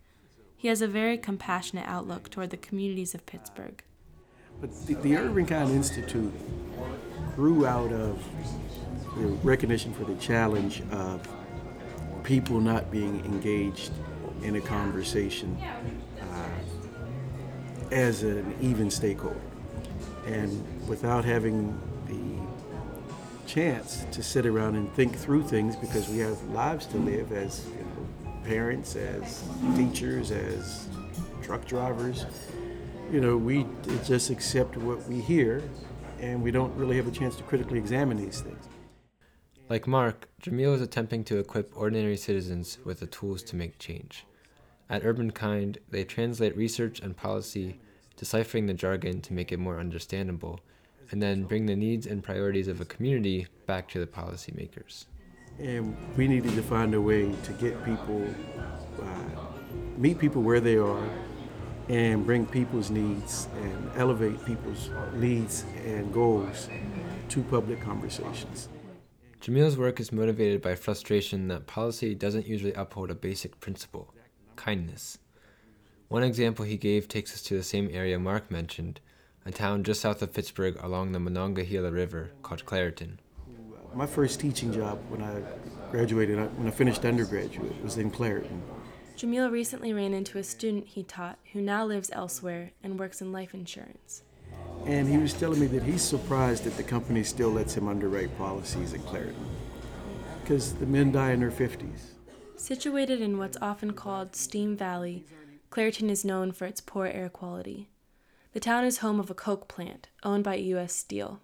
He 0.55 0.67
has 0.67 0.83
a 0.83 0.87
very 0.87 1.17
compassionate 1.17 1.87
outlook 1.87 2.29
toward 2.29 2.51
the 2.51 2.57
communities 2.57 3.15
of 3.15 3.25
Pittsburgh. 3.25 3.81
But 4.61 4.85
the, 4.85 4.93
the 4.95 5.17
Urban 5.17 5.45
Kind 5.45 5.71
Institute 5.71 6.31
grew 7.35 7.65
out 7.65 7.91
of 7.91 8.23
the 9.17 9.27
recognition 9.43 9.93
for 9.93 10.05
the 10.05 10.15
challenge 10.15 10.81
of 10.91 11.27
people 12.23 12.59
not 12.59 12.89
being 12.91 13.23
engaged 13.25 13.91
in 14.41 14.55
a 14.55 14.61
conversation 14.61 15.57
uh, 16.21 16.49
as 17.91 18.23
an 18.23 18.55
even 18.61 18.89
stakeholder. 18.89 19.39
And 20.25 20.87
without 20.87 21.23
having 21.23 21.79
the 22.07 22.45
chance 23.47 24.05
to 24.11 24.23
sit 24.23 24.45
around 24.45 24.75
and 24.75 24.91
think 24.93 25.15
through 25.15 25.43
things 25.43 25.75
because 25.75 26.09
we 26.09 26.17
have 26.19 26.41
lives 26.49 26.85
to 26.87 26.97
live 26.97 27.31
as 27.31 27.65
you 27.67 27.83
know, 27.83 28.33
parents, 28.43 28.95
as 28.95 29.43
teachers, 29.75 30.31
as 30.31 30.87
truck 31.43 31.65
drivers. 31.65 32.25
You 33.11 33.21
know, 33.21 33.37
we 33.37 33.67
just 34.03 34.31
accept 34.31 34.77
what 34.77 35.07
we 35.07 35.21
hear 35.21 35.61
and 36.25 36.41
we 36.41 36.51
don't 36.51 36.75
really 36.75 36.97
have 36.97 37.07
a 37.07 37.11
chance 37.11 37.35
to 37.35 37.43
critically 37.43 37.77
examine 37.77 38.17
these 38.17 38.41
things. 38.41 38.65
Like 39.69 39.87
Mark, 39.87 40.27
Jamil 40.41 40.75
is 40.75 40.81
attempting 40.81 41.23
to 41.25 41.37
equip 41.37 41.75
ordinary 41.75 42.17
citizens 42.17 42.79
with 42.83 42.99
the 42.99 43.07
tools 43.07 43.43
to 43.43 43.55
make 43.55 43.79
change. 43.79 44.25
At 44.89 45.03
Urbankind, 45.03 45.77
they 45.89 46.03
translate 46.03 46.55
research 46.55 46.99
and 46.99 47.15
policy, 47.15 47.79
deciphering 48.15 48.65
the 48.67 48.73
jargon 48.73 49.21
to 49.21 49.33
make 49.33 49.51
it 49.51 49.59
more 49.59 49.79
understandable, 49.79 50.59
and 51.11 51.21
then 51.21 51.43
bring 51.43 51.65
the 51.65 51.75
needs 51.75 52.05
and 52.07 52.23
priorities 52.23 52.67
of 52.67 52.81
a 52.81 52.85
community 52.85 53.47
back 53.65 53.87
to 53.89 53.99
the 53.99 54.07
policymakers. 54.07 55.05
And 55.59 55.95
we 56.17 56.27
needed 56.27 56.53
to 56.55 56.61
find 56.61 56.93
a 56.93 57.01
way 57.01 57.33
to 57.43 57.53
get 57.53 57.83
people, 57.85 58.27
uh, 59.01 59.47
meet 59.97 60.19
people 60.19 60.41
where 60.41 60.59
they 60.59 60.77
are, 60.77 61.09
and 61.89 62.25
bring 62.25 62.45
people's 62.45 62.89
needs 62.89 63.47
and 63.61 63.91
elevate 63.95 64.43
people's 64.45 64.89
needs 65.13 65.65
and 65.85 66.11
goals 66.13 66.69
to 67.29 67.43
public 67.43 67.81
conversations. 67.81 68.69
Jamil's 69.41 69.77
work 69.77 69.99
is 69.99 70.11
motivated 70.11 70.61
by 70.61 70.73
frustration 70.73 71.47
that 71.49 71.67
policy 71.67 72.15
doesn't 72.15 72.47
usually 72.47 72.73
uphold 72.73 73.11
a 73.11 73.15
basic 73.15 73.59
principle 73.59 74.13
kindness. 74.55 75.19
One 76.07 76.23
example 76.23 76.65
he 76.65 76.77
gave 76.77 77.07
takes 77.07 77.33
us 77.33 77.41
to 77.43 77.55
the 77.55 77.63
same 77.63 77.89
area 77.91 78.17
Mark 78.17 78.49
mentioned, 78.49 79.01
a 79.45 79.51
town 79.51 79.83
just 79.83 80.01
south 80.01 80.21
of 80.21 80.33
Pittsburgh 80.33 80.77
along 80.81 81.11
the 81.11 81.19
Monongahela 81.19 81.91
River 81.91 82.31
called 82.41 82.65
Clairton. 82.65 83.19
My 83.93 84.07
first 84.07 84.39
teaching 84.39 84.73
job 84.73 84.99
when 85.09 85.21
I 85.21 85.41
graduated, 85.91 86.37
when 86.57 86.67
I 86.67 86.71
finished 86.71 87.05
undergraduate, 87.05 87.81
was 87.83 87.97
in 87.97 88.09
Clairton. 88.09 88.61
Jamil 89.17 89.49
recently 89.49 89.93
ran 89.93 90.13
into 90.13 90.37
a 90.37 90.43
student 90.43 90.87
he 90.87 91.01
taught 91.01 91.39
who 91.53 91.61
now 91.61 91.85
lives 91.85 92.09
elsewhere 92.11 92.71
and 92.83 92.99
works 92.99 93.21
in 93.21 93.31
life 93.31 93.53
insurance. 93.53 94.23
And 94.85 95.07
he 95.07 95.17
was 95.17 95.33
telling 95.33 95.61
me 95.61 95.67
that 95.67 95.83
he's 95.83 96.01
surprised 96.01 96.65
that 96.65 96.75
the 96.75 96.83
company 96.83 97.23
still 97.23 97.49
lets 97.49 97.75
him 97.75 97.87
underwrite 97.87 98.37
policies 98.37 98.93
in 98.93 99.01
Clairton 99.03 99.45
because 100.41 100.73
the 100.73 100.85
men 100.85 101.13
die 101.13 101.31
in 101.31 101.39
their 101.39 101.49
50s. 101.49 102.11
Situated 102.57 103.21
in 103.21 103.37
what's 103.37 103.57
often 103.61 103.93
called 103.93 104.35
Steel 104.35 104.75
Valley, 104.75 105.25
Clairton 105.69 106.09
is 106.09 106.25
known 106.25 106.51
for 106.51 106.65
its 106.65 106.81
poor 106.81 107.07
air 107.07 107.29
quality. 107.29 107.89
The 108.51 108.59
town 108.59 108.83
is 108.83 108.99
home 108.99 109.19
of 109.19 109.29
a 109.29 109.33
coke 109.33 109.67
plant 109.67 110.09
owned 110.23 110.43
by 110.43 110.55
U.S. 110.55 110.93
Steel. 110.93 111.39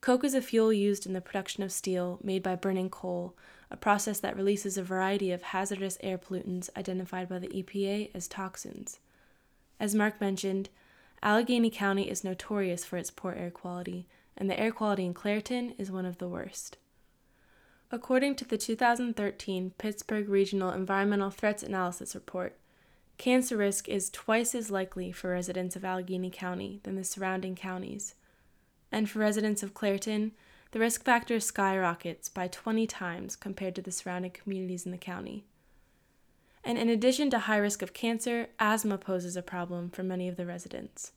Coke 0.00 0.24
is 0.24 0.34
a 0.34 0.40
fuel 0.40 0.72
used 0.72 1.06
in 1.06 1.12
the 1.12 1.20
production 1.20 1.62
of 1.62 1.72
steel 1.72 2.18
made 2.22 2.42
by 2.42 2.56
burning 2.56 2.90
coal 2.90 3.36
a 3.74 3.76
process 3.76 4.20
that 4.20 4.36
releases 4.36 4.78
a 4.78 4.84
variety 4.84 5.32
of 5.32 5.42
hazardous 5.42 5.98
air 6.00 6.16
pollutants 6.16 6.70
identified 6.76 7.28
by 7.28 7.40
the 7.40 7.48
EPA 7.48 8.08
as 8.14 8.28
toxins. 8.28 9.00
As 9.80 9.96
Mark 9.96 10.20
mentioned, 10.20 10.68
Allegheny 11.24 11.70
County 11.70 12.08
is 12.08 12.22
notorious 12.22 12.84
for 12.84 12.98
its 12.98 13.10
poor 13.10 13.32
air 13.32 13.50
quality, 13.50 14.06
and 14.36 14.48
the 14.48 14.58
air 14.60 14.70
quality 14.70 15.04
in 15.04 15.12
Clairton 15.12 15.74
is 15.76 15.90
one 15.90 16.06
of 16.06 16.18
the 16.18 16.28
worst. 16.28 16.76
According 17.90 18.36
to 18.36 18.44
the 18.44 18.56
2013 18.56 19.72
Pittsburgh 19.76 20.28
Regional 20.28 20.70
Environmental 20.70 21.30
Threats 21.30 21.64
Analysis 21.64 22.14
Report, 22.14 22.56
cancer 23.18 23.56
risk 23.56 23.88
is 23.88 24.08
twice 24.08 24.54
as 24.54 24.70
likely 24.70 25.10
for 25.10 25.30
residents 25.30 25.74
of 25.74 25.84
Allegheny 25.84 26.30
County 26.30 26.78
than 26.84 26.94
the 26.94 27.02
surrounding 27.02 27.56
counties. 27.56 28.14
And 28.92 29.10
for 29.10 29.18
residents 29.18 29.64
of 29.64 29.74
Clairton, 29.74 30.30
the 30.74 30.80
risk 30.80 31.04
factor 31.04 31.38
skyrockets 31.38 32.28
by 32.28 32.48
20 32.48 32.84
times 32.88 33.36
compared 33.36 33.76
to 33.76 33.80
the 33.80 33.92
surrounding 33.92 34.32
communities 34.32 34.84
in 34.84 34.90
the 34.90 34.98
county. 34.98 35.44
And 36.64 36.76
in 36.76 36.88
addition 36.88 37.30
to 37.30 37.38
high 37.38 37.58
risk 37.58 37.80
of 37.80 37.92
cancer, 37.92 38.48
asthma 38.58 38.98
poses 38.98 39.36
a 39.36 39.42
problem 39.42 39.88
for 39.88 40.02
many 40.02 40.26
of 40.26 40.34
the 40.34 40.44
residents. 40.44 41.12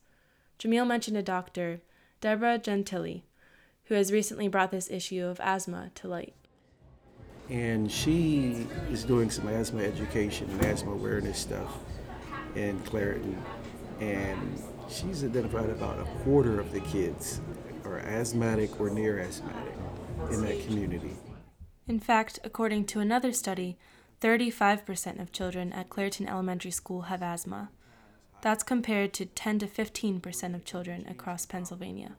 Jamil 0.60 0.86
mentioned 0.86 1.16
a 1.16 1.22
doctor, 1.22 1.80
Deborah 2.20 2.58
Gentile, 2.58 3.22
who 3.86 3.96
has 3.96 4.12
recently 4.12 4.46
brought 4.46 4.70
this 4.70 4.92
issue 4.92 5.24
of 5.24 5.40
asthma 5.40 5.90
to 5.96 6.06
light. 6.06 6.36
And 7.50 7.90
she 7.90 8.64
is 8.92 9.02
doing 9.02 9.28
some 9.28 9.48
asthma 9.48 9.82
education 9.82 10.48
and 10.50 10.64
asthma 10.66 10.92
awareness 10.92 11.36
stuff 11.36 11.80
in 12.54 12.78
Clairton. 12.82 13.36
And 13.98 14.62
she's 14.88 15.24
identified 15.24 15.68
about 15.68 15.98
a 15.98 16.04
quarter 16.22 16.60
of 16.60 16.70
the 16.70 16.80
kids 16.80 17.40
are 17.98 18.06
asthmatic 18.06 18.80
or 18.80 18.90
near 18.90 19.18
asthmatic 19.18 19.74
in 20.30 20.42
that 20.42 20.64
community. 20.66 21.16
In 21.86 21.98
fact, 21.98 22.38
according 22.44 22.84
to 22.86 23.00
another 23.00 23.32
study, 23.32 23.78
35% 24.20 25.20
of 25.20 25.32
children 25.32 25.72
at 25.72 25.88
Clairton 25.88 26.28
Elementary 26.28 26.70
School 26.70 27.02
have 27.02 27.22
asthma. 27.22 27.70
That's 28.40 28.62
compared 28.62 29.12
to 29.14 29.26
10 29.26 29.60
to 29.60 29.66
15% 29.66 30.54
of 30.54 30.64
children 30.64 31.06
across 31.08 31.46
Pennsylvania. 31.46 32.12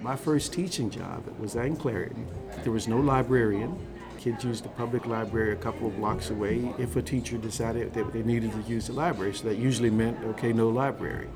My 0.00 0.16
first 0.16 0.52
teaching 0.52 0.90
job 0.90 1.26
was 1.38 1.56
at 1.56 1.78
Clairton. 1.78 2.26
There 2.62 2.72
was 2.72 2.86
no 2.86 2.98
librarian. 2.98 3.78
Kids 4.26 4.42
used 4.42 4.64
the 4.64 4.68
public 4.70 5.06
library 5.06 5.52
a 5.52 5.54
couple 5.54 5.86
of 5.86 5.96
blocks 5.98 6.30
away 6.30 6.74
if 6.78 6.96
a 6.96 7.02
teacher 7.02 7.38
decided 7.38 7.94
that 7.94 8.12
they 8.12 8.24
needed 8.24 8.50
to 8.50 8.60
use 8.62 8.88
the 8.88 8.92
library. 8.92 9.32
So 9.32 9.46
that 9.46 9.56
usually 9.56 9.88
meant, 9.88 10.18
okay, 10.24 10.52
no 10.52 10.68
library. 10.68 11.28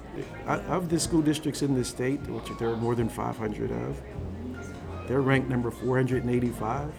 Of 0.45 0.89
the 0.89 0.99
school 0.99 1.23
districts 1.23 1.63
in 1.63 1.77
the 1.77 1.85
state, 1.85 2.19
which 2.23 2.59
there 2.59 2.69
are 2.69 2.77
more 2.77 2.97
than 2.97 3.09
500 3.09 3.71
of, 3.71 4.03
they're 5.07 5.21
ranked 5.21 5.49
number 5.49 5.71
485. 5.71 6.93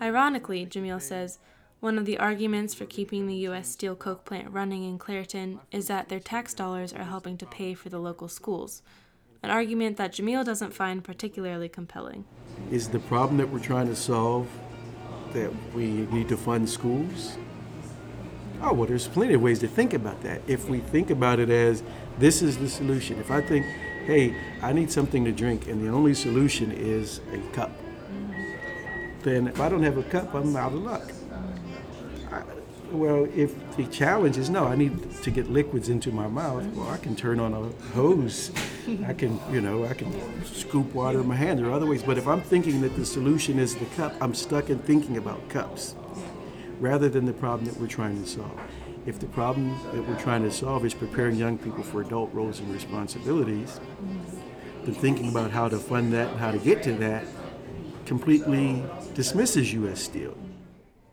Ironically, 0.00 0.64
Jamil 0.64 1.02
says, 1.02 1.40
one 1.80 1.98
of 1.98 2.04
the 2.04 2.18
arguments 2.18 2.72
for 2.72 2.86
keeping 2.86 3.26
the 3.26 3.34
U.S. 3.48 3.68
Steel 3.68 3.96
Coke 3.96 4.24
plant 4.24 4.52
running 4.52 4.84
in 4.84 4.96
Clairton 4.96 5.58
is 5.72 5.88
that 5.88 6.08
their 6.08 6.20
tax 6.20 6.54
dollars 6.54 6.92
are 6.92 7.02
helping 7.02 7.36
to 7.38 7.46
pay 7.46 7.74
for 7.74 7.88
the 7.88 7.98
local 7.98 8.28
schools, 8.28 8.80
an 9.42 9.50
argument 9.50 9.96
that 9.96 10.12
Jamil 10.12 10.44
doesn't 10.44 10.72
find 10.72 11.02
particularly 11.02 11.68
compelling. 11.68 12.24
Is 12.70 12.88
the 12.88 13.00
problem 13.00 13.38
that 13.38 13.48
we're 13.48 13.58
trying 13.58 13.88
to 13.88 13.96
solve 13.96 14.48
that 15.36 15.52
we 15.74 15.86
need 15.86 16.28
to 16.30 16.36
fund 16.36 16.68
schools? 16.68 17.36
Oh, 18.62 18.72
well, 18.72 18.88
there's 18.88 19.06
plenty 19.06 19.34
of 19.34 19.42
ways 19.42 19.58
to 19.58 19.68
think 19.68 19.92
about 19.92 20.22
that. 20.22 20.40
If 20.46 20.68
we 20.68 20.80
think 20.80 21.10
about 21.10 21.38
it 21.38 21.50
as 21.50 21.82
this 22.18 22.40
is 22.40 22.56
the 22.56 22.68
solution, 22.68 23.20
if 23.20 23.30
I 23.30 23.42
think, 23.42 23.66
hey, 24.06 24.34
I 24.62 24.72
need 24.72 24.90
something 24.90 25.26
to 25.26 25.32
drink 25.32 25.68
and 25.68 25.86
the 25.86 25.90
only 25.92 26.14
solution 26.14 26.72
is 26.72 27.20
a 27.32 27.38
cup, 27.54 27.70
then 29.22 29.46
if 29.46 29.60
I 29.60 29.68
don't 29.68 29.82
have 29.82 29.98
a 29.98 30.04
cup, 30.04 30.32
I'm 30.34 30.56
out 30.56 30.72
of 30.72 30.82
luck. 30.82 31.12
Well, 32.92 33.28
if 33.34 33.76
the 33.76 33.84
challenge 33.86 34.38
is 34.38 34.48
no, 34.48 34.64
I 34.64 34.76
need 34.76 35.12
to 35.22 35.30
get 35.30 35.50
liquids 35.50 35.88
into 35.88 36.12
my 36.12 36.28
mouth, 36.28 36.64
well, 36.74 36.88
I 36.88 36.98
can 36.98 37.16
turn 37.16 37.40
on 37.40 37.52
a 37.52 37.92
hose. 37.94 38.52
I 39.04 39.12
can, 39.12 39.40
you 39.50 39.60
know, 39.60 39.84
I 39.84 39.94
can 39.94 40.12
scoop 40.44 40.94
water 40.94 41.20
in 41.20 41.26
my 41.26 41.34
hand. 41.34 41.58
There 41.58 41.66
are 41.66 41.72
other 41.72 41.86
ways. 41.86 42.04
But 42.04 42.16
if 42.16 42.28
I'm 42.28 42.40
thinking 42.40 42.80
that 42.82 42.94
the 42.96 43.04
solution 43.04 43.58
is 43.58 43.74
the 43.74 43.86
cup, 43.96 44.14
I'm 44.20 44.34
stuck 44.34 44.70
in 44.70 44.78
thinking 44.78 45.16
about 45.16 45.48
cups 45.48 45.96
rather 46.78 47.08
than 47.08 47.24
the 47.24 47.32
problem 47.32 47.66
that 47.66 47.80
we're 47.80 47.88
trying 47.88 48.22
to 48.22 48.28
solve. 48.28 48.60
If 49.04 49.18
the 49.18 49.26
problem 49.26 49.76
that 49.92 50.06
we're 50.06 50.20
trying 50.20 50.42
to 50.42 50.50
solve 50.50 50.84
is 50.84 50.94
preparing 50.94 51.36
young 51.36 51.58
people 51.58 51.82
for 51.82 52.02
adult 52.02 52.32
roles 52.32 52.60
and 52.60 52.72
responsibilities, 52.72 53.80
then 54.84 54.94
thinking 54.94 55.28
about 55.30 55.50
how 55.50 55.68
to 55.68 55.78
fund 55.78 56.12
that 56.12 56.30
and 56.30 56.38
how 56.38 56.52
to 56.52 56.58
get 56.58 56.82
to 56.84 56.92
that 56.94 57.24
completely 58.04 58.82
dismisses 59.14 59.72
U.S. 59.72 60.00
Steel. 60.00 60.36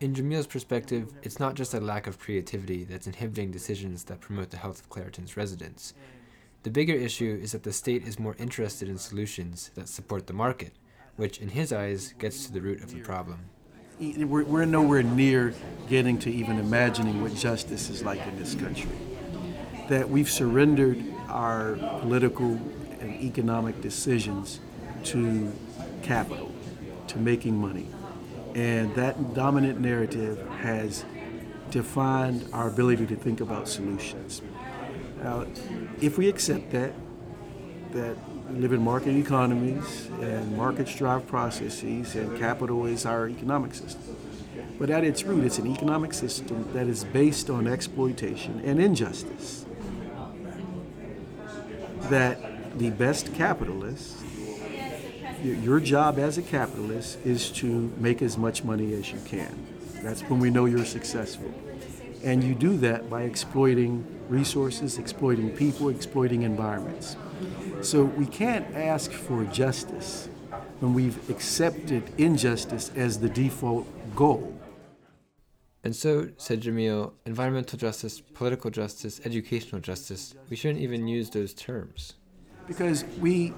In 0.03 0.13
Jamil's 0.13 0.47
perspective, 0.47 1.13
it's 1.23 1.39
not 1.39 1.53
just 1.53 1.73
a 1.73 1.79
lack 1.79 2.07
of 2.07 2.19
creativity 2.19 2.83
that's 2.83 3.07
inhibiting 3.07 3.51
decisions 3.51 4.03
that 4.03 4.19
promote 4.19 4.49
the 4.49 4.57
health 4.57 4.81
of 4.81 4.89
Clairton's 4.89 5.37
residents. 5.37 5.93
The 6.63 6.71
bigger 6.71 6.93
issue 6.93 7.39
is 7.41 7.53
that 7.53 7.63
the 7.63 7.71
state 7.71 8.05
is 8.05 8.19
more 8.19 8.35
interested 8.37 8.89
in 8.89 8.97
solutions 8.97 9.71
that 9.75 9.87
support 9.87 10.27
the 10.27 10.33
market, 10.33 10.73
which, 11.15 11.37
in 11.37 11.47
his 11.47 11.71
eyes, 11.71 12.13
gets 12.19 12.45
to 12.45 12.51
the 12.51 12.59
root 12.59 12.83
of 12.83 12.93
the 12.93 12.99
problem. 12.99 13.45
We're, 13.97 14.43
we're 14.43 14.65
nowhere 14.65 15.03
near 15.03 15.53
getting 15.87 16.19
to 16.19 16.29
even 16.29 16.59
imagining 16.59 17.21
what 17.21 17.33
justice 17.35 17.89
is 17.89 18.03
like 18.03 18.27
in 18.27 18.37
this 18.37 18.55
country. 18.55 18.91
That 19.87 20.09
we've 20.09 20.29
surrendered 20.29 21.01
our 21.29 21.77
political 22.01 22.59
and 22.99 23.21
economic 23.21 23.79
decisions 23.79 24.59
to 25.05 25.49
capital, 26.01 26.51
to 27.07 27.19
making 27.19 27.55
money. 27.55 27.87
And 28.55 28.93
that 28.95 29.33
dominant 29.33 29.79
narrative 29.79 30.47
has 30.59 31.05
defined 31.71 32.47
our 32.53 32.67
ability 32.67 33.07
to 33.07 33.15
think 33.15 33.41
about 33.41 33.67
solutions. 33.67 34.41
Now, 35.23 35.45
if 36.01 36.17
we 36.17 36.29
accept 36.29 36.71
that, 36.71 36.93
that 37.91 38.15
we 38.51 38.59
live 38.59 38.73
in 38.73 38.83
market 38.83 39.15
economies 39.15 40.07
and 40.21 40.55
markets 40.55 40.95
drive 40.95 41.25
processes 41.25 42.13
and 42.15 42.37
capital 42.37 42.85
is 42.85 43.05
our 43.05 43.27
economic 43.27 43.73
system. 43.73 44.15
But 44.77 44.89
at 44.89 45.03
its 45.03 45.23
root, 45.23 45.43
it's 45.43 45.57
an 45.57 45.67
economic 45.67 46.13
system 46.13 46.71
that 46.73 46.87
is 46.87 47.03
based 47.05 47.49
on 47.49 47.67
exploitation 47.67 48.61
and 48.63 48.79
injustice. 48.79 49.65
That 52.09 52.77
the 52.77 52.89
best 52.91 53.33
capitalists 53.33 54.21
your 55.43 55.79
job 55.79 56.17
as 56.17 56.37
a 56.37 56.41
capitalist 56.41 57.19
is 57.25 57.51
to 57.51 57.93
make 57.97 58.21
as 58.21 58.37
much 58.37 58.63
money 58.63 58.93
as 58.93 59.11
you 59.11 59.19
can. 59.25 59.67
That's 60.01 60.21
when 60.21 60.39
we 60.39 60.49
know 60.49 60.65
you're 60.65 60.85
successful. 60.85 61.53
And 62.23 62.43
you 62.43 62.55
do 62.55 62.77
that 62.77 63.09
by 63.09 63.23
exploiting 63.23 64.05
resources, 64.29 64.97
exploiting 64.97 65.49
people, 65.49 65.89
exploiting 65.89 66.43
environments. 66.43 67.17
So 67.81 68.05
we 68.05 68.25
can't 68.25 68.65
ask 68.75 69.11
for 69.11 69.43
justice 69.45 70.29
when 70.79 70.93
we've 70.93 71.29
accepted 71.29 72.03
injustice 72.17 72.91
as 72.95 73.19
the 73.19 73.29
default 73.29 73.85
goal. 74.15 74.57
And 75.83 75.93
so, 75.93 76.29
said 76.37 76.61
Jamil, 76.61 77.11
environmental 77.25 77.77
justice, 77.77 78.21
political 78.21 78.71
justice, 78.71 79.19
educational 79.25 79.81
justice, 79.81 80.33
we 80.49 80.55
shouldn't 80.55 80.79
even 80.79 81.07
use 81.09 81.29
those 81.29 81.53
terms. 81.53 82.13
Because 82.67 83.03
we, 83.19 83.53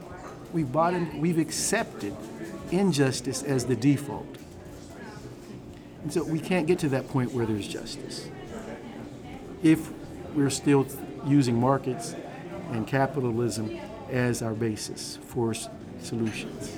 we've, 0.55 0.71
bought 0.71 0.93
in, 0.93 1.19
we've 1.19 1.38
accepted 1.38 2.15
injustice 2.71 3.43
as 3.43 3.65
the 3.65 3.75
default. 3.75 4.25
And 6.01 6.13
so 6.13 6.24
we 6.24 6.39
can't 6.39 6.65
get 6.65 6.79
to 6.79 6.89
that 6.89 7.09
point 7.09 7.33
where 7.33 7.45
there's 7.45 7.67
justice. 7.67 8.29
If 9.62 9.91
we're 10.33 10.50
still 10.50 10.88
using 11.27 11.59
markets 11.59 12.15
and 12.71 12.88
capitalism 12.88 13.77
as 14.09 14.41
our 14.41 14.53
basis 14.53 15.19
for 15.27 15.53
solutions. 16.01 16.77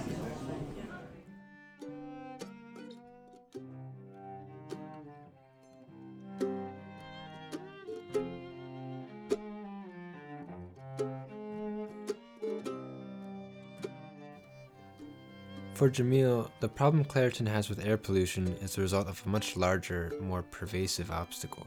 For 15.87 15.93
Jamil, 15.93 16.51
the 16.59 16.67
problem 16.67 17.05
Clairton 17.05 17.45
has 17.45 17.69
with 17.69 17.85
air 17.85 17.95
pollution 17.95 18.49
is 18.61 18.75
the 18.75 18.81
result 18.81 19.07
of 19.07 19.25
a 19.25 19.29
much 19.29 19.55
larger, 19.55 20.11
more 20.19 20.43
pervasive 20.43 21.11
obstacle. 21.11 21.65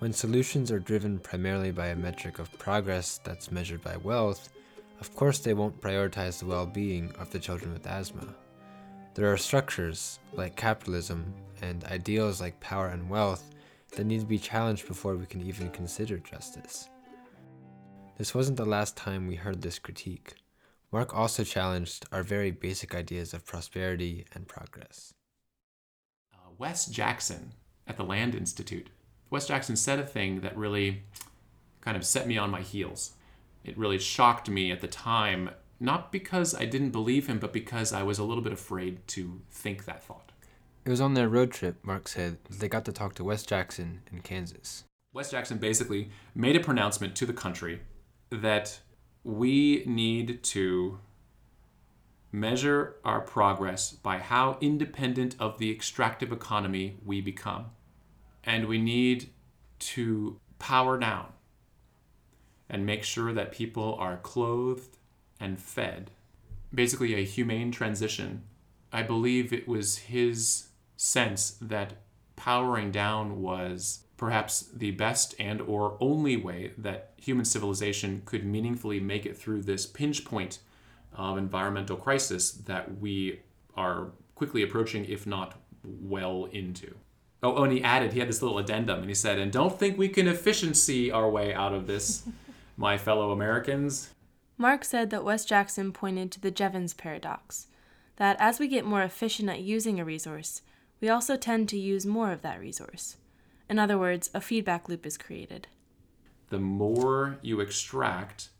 When 0.00 0.12
solutions 0.12 0.72
are 0.72 0.80
driven 0.80 1.20
primarily 1.20 1.70
by 1.70 1.90
a 1.90 1.94
metric 1.94 2.40
of 2.40 2.50
progress 2.58 3.20
that's 3.22 3.52
measured 3.52 3.84
by 3.84 3.98
wealth, 3.98 4.48
of 4.98 5.14
course 5.14 5.38
they 5.38 5.54
won't 5.54 5.80
prioritize 5.80 6.40
the 6.40 6.46
well 6.46 6.66
being 6.66 7.14
of 7.20 7.30
the 7.30 7.38
children 7.38 7.72
with 7.72 7.86
asthma. 7.86 8.34
There 9.14 9.32
are 9.32 9.36
structures, 9.36 10.18
like 10.32 10.56
capitalism, 10.56 11.32
and 11.62 11.84
ideals 11.84 12.40
like 12.40 12.58
power 12.58 12.88
and 12.88 13.08
wealth 13.08 13.48
that 13.92 14.06
need 14.06 14.22
to 14.22 14.26
be 14.26 14.38
challenged 14.40 14.88
before 14.88 15.14
we 15.14 15.26
can 15.26 15.42
even 15.42 15.70
consider 15.70 16.18
justice. 16.18 16.88
This 18.18 18.34
wasn't 18.34 18.56
the 18.56 18.66
last 18.66 18.96
time 18.96 19.28
we 19.28 19.36
heard 19.36 19.62
this 19.62 19.78
critique. 19.78 20.34
Mark 20.92 21.14
also 21.14 21.44
challenged 21.44 22.04
our 22.10 22.22
very 22.22 22.50
basic 22.50 22.94
ideas 22.94 23.32
of 23.32 23.46
prosperity 23.46 24.26
and 24.34 24.48
progress. 24.48 25.14
Uh, 26.34 26.50
Wes 26.58 26.86
Jackson 26.86 27.52
at 27.86 27.96
the 27.96 28.02
Land 28.02 28.34
Institute. 28.34 28.90
Wes 29.30 29.46
Jackson 29.46 29.76
said 29.76 30.00
a 30.00 30.06
thing 30.06 30.40
that 30.40 30.56
really 30.56 31.04
kind 31.80 31.96
of 31.96 32.04
set 32.04 32.26
me 32.26 32.36
on 32.36 32.50
my 32.50 32.60
heels. 32.60 33.12
It 33.64 33.78
really 33.78 33.98
shocked 33.98 34.50
me 34.50 34.72
at 34.72 34.80
the 34.80 34.88
time, 34.88 35.50
not 35.78 36.10
because 36.10 36.54
I 36.54 36.64
didn't 36.64 36.90
believe 36.90 37.28
him, 37.28 37.38
but 37.38 37.52
because 37.52 37.92
I 37.92 38.02
was 38.02 38.18
a 38.18 38.24
little 38.24 38.42
bit 38.42 38.52
afraid 38.52 39.06
to 39.08 39.40
think 39.50 39.84
that 39.84 40.02
thought. 40.02 40.32
It 40.84 40.90
was 40.90 41.00
on 41.00 41.14
their 41.14 41.28
road 41.28 41.52
trip, 41.52 41.76
Mark 41.84 42.08
said, 42.08 42.38
they 42.48 42.68
got 42.68 42.84
to 42.86 42.92
talk 42.92 43.14
to 43.14 43.24
Wes 43.24 43.44
Jackson 43.44 44.02
in 44.10 44.22
Kansas. 44.22 44.84
Wes 45.12 45.30
Jackson 45.30 45.58
basically 45.58 46.10
made 46.34 46.56
a 46.56 46.60
pronouncement 46.60 47.14
to 47.16 47.26
the 47.26 47.32
country 47.32 47.80
that 48.30 48.80
we 49.24 49.82
need 49.86 50.42
to 50.42 50.98
measure 52.32 52.96
our 53.04 53.20
progress 53.20 53.92
by 53.92 54.18
how 54.18 54.56
independent 54.60 55.34
of 55.38 55.58
the 55.58 55.70
extractive 55.70 56.32
economy 56.32 56.96
we 57.04 57.20
become. 57.20 57.66
And 58.44 58.66
we 58.66 58.78
need 58.78 59.30
to 59.80 60.38
power 60.58 60.98
down 60.98 61.32
and 62.68 62.86
make 62.86 63.02
sure 63.02 63.32
that 63.32 63.52
people 63.52 63.96
are 63.98 64.16
clothed 64.18 64.96
and 65.40 65.60
fed. 65.60 66.12
Basically, 66.72 67.14
a 67.14 67.24
humane 67.24 67.72
transition. 67.72 68.44
I 68.92 69.02
believe 69.02 69.52
it 69.52 69.66
was 69.66 69.98
his 69.98 70.68
sense 70.96 71.56
that 71.60 71.94
powering 72.36 72.90
down 72.90 73.42
was 73.42 74.04
perhaps 74.20 74.68
the 74.74 74.90
best 74.90 75.34
and 75.38 75.62
or 75.62 75.96
only 75.98 76.36
way 76.36 76.72
that 76.76 77.10
human 77.16 77.42
civilization 77.42 78.20
could 78.26 78.44
meaningfully 78.44 79.00
make 79.00 79.24
it 79.24 79.34
through 79.34 79.62
this 79.62 79.86
pinch 79.86 80.26
point 80.26 80.58
of 81.14 81.38
environmental 81.38 81.96
crisis 81.96 82.50
that 82.50 83.00
we 83.00 83.40
are 83.78 84.08
quickly 84.34 84.62
approaching 84.62 85.06
if 85.06 85.26
not 85.26 85.54
well 85.82 86.44
into 86.52 86.94
oh, 87.42 87.56
oh 87.56 87.64
and 87.64 87.72
he 87.72 87.82
added 87.82 88.12
he 88.12 88.18
had 88.18 88.28
this 88.28 88.42
little 88.42 88.58
addendum 88.58 88.98
and 88.98 89.08
he 89.08 89.14
said 89.14 89.38
and 89.38 89.50
don't 89.50 89.78
think 89.78 89.96
we 89.96 90.06
can 90.06 90.28
efficiency 90.28 91.10
our 91.10 91.30
way 91.30 91.54
out 91.54 91.72
of 91.72 91.86
this 91.86 92.24
my 92.76 92.98
fellow 92.98 93.32
americans 93.32 94.10
Mark 94.58 94.84
said 94.84 95.08
that 95.08 95.24
Wes 95.24 95.46
Jackson 95.46 95.90
pointed 95.90 96.30
to 96.32 96.40
the 96.40 96.50
Jevons 96.50 96.92
paradox 96.92 97.68
that 98.16 98.36
as 98.38 98.58
we 98.58 98.68
get 98.68 98.84
more 98.84 99.02
efficient 99.02 99.48
at 99.48 99.60
using 99.60 99.98
a 99.98 100.04
resource, 100.04 100.60
we 101.00 101.08
also 101.08 101.38
tend 101.38 101.70
to 101.70 101.78
use 101.78 102.04
more 102.04 102.30
of 102.30 102.42
that 102.42 102.60
resource. 102.60 103.16
In 103.70 103.78
other 103.78 103.96
words, 103.96 104.30
a 104.34 104.40
feedback 104.40 104.88
loop 104.88 105.06
is 105.06 105.16
created. 105.16 105.68
the 106.50 106.58
more 106.58 107.38
you 107.42 107.60
extract, 107.60 108.50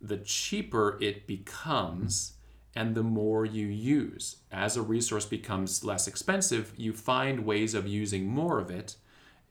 the 0.00 0.18
cheaper 0.18 0.98
it 1.00 1.26
becomes 1.26 2.34
and 2.74 2.94
the 2.94 3.02
more 3.02 3.44
you 3.44 3.66
use. 3.66 4.36
As 4.50 4.76
a 4.76 4.82
resource 4.82 5.26
becomes 5.26 5.82
less 5.84 6.06
expensive, 6.06 6.72
you 6.76 6.92
find 6.92 7.46
ways 7.46 7.74
of 7.74 7.86
using 7.86 8.26
more 8.26 8.58
of 8.58 8.70
it, 8.70 8.96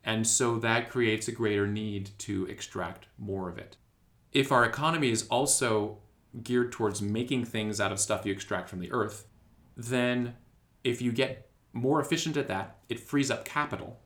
and 0.03 0.25
so 0.25 0.57
that 0.59 0.89
creates 0.89 1.27
a 1.27 1.31
greater 1.31 1.67
need 1.67 2.11
to 2.19 2.45
extract 2.45 3.07
more 3.17 3.49
of 3.49 3.57
it. 3.57 3.77
If 4.31 4.51
our 4.51 4.63
economy 4.65 5.11
is 5.11 5.27
also 5.27 5.99
geared 6.43 6.71
towards 6.71 7.01
making 7.01 7.45
things 7.45 7.81
out 7.81 7.91
of 7.91 7.99
stuff 7.99 8.25
you 8.25 8.31
extract 8.31 8.69
from 8.69 8.79
the 8.79 8.91
earth, 8.91 9.27
then 9.75 10.35
if 10.83 11.01
you 11.01 11.11
get 11.11 11.49
more 11.73 11.99
efficient 11.99 12.37
at 12.37 12.47
that, 12.47 12.77
it 12.89 12.99
frees 12.99 13.29
up 13.31 13.45
capital 13.45 13.99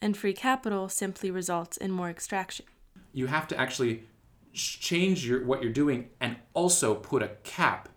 And 0.00 0.16
free 0.16 0.32
capital 0.32 0.88
simply 0.88 1.30
results 1.30 1.76
in 1.76 1.90
more 1.90 2.10
extraction. 2.10 2.66
you 3.12 3.26
have 3.26 3.48
to 3.48 3.56
actually 3.58 4.04
change 4.52 5.26
your 5.26 5.44
what 5.44 5.62
you're 5.62 5.72
doing 5.72 6.08
and 6.20 6.36
also 6.54 6.94
put 6.94 7.22
a 7.22 7.28
cap 7.42 7.88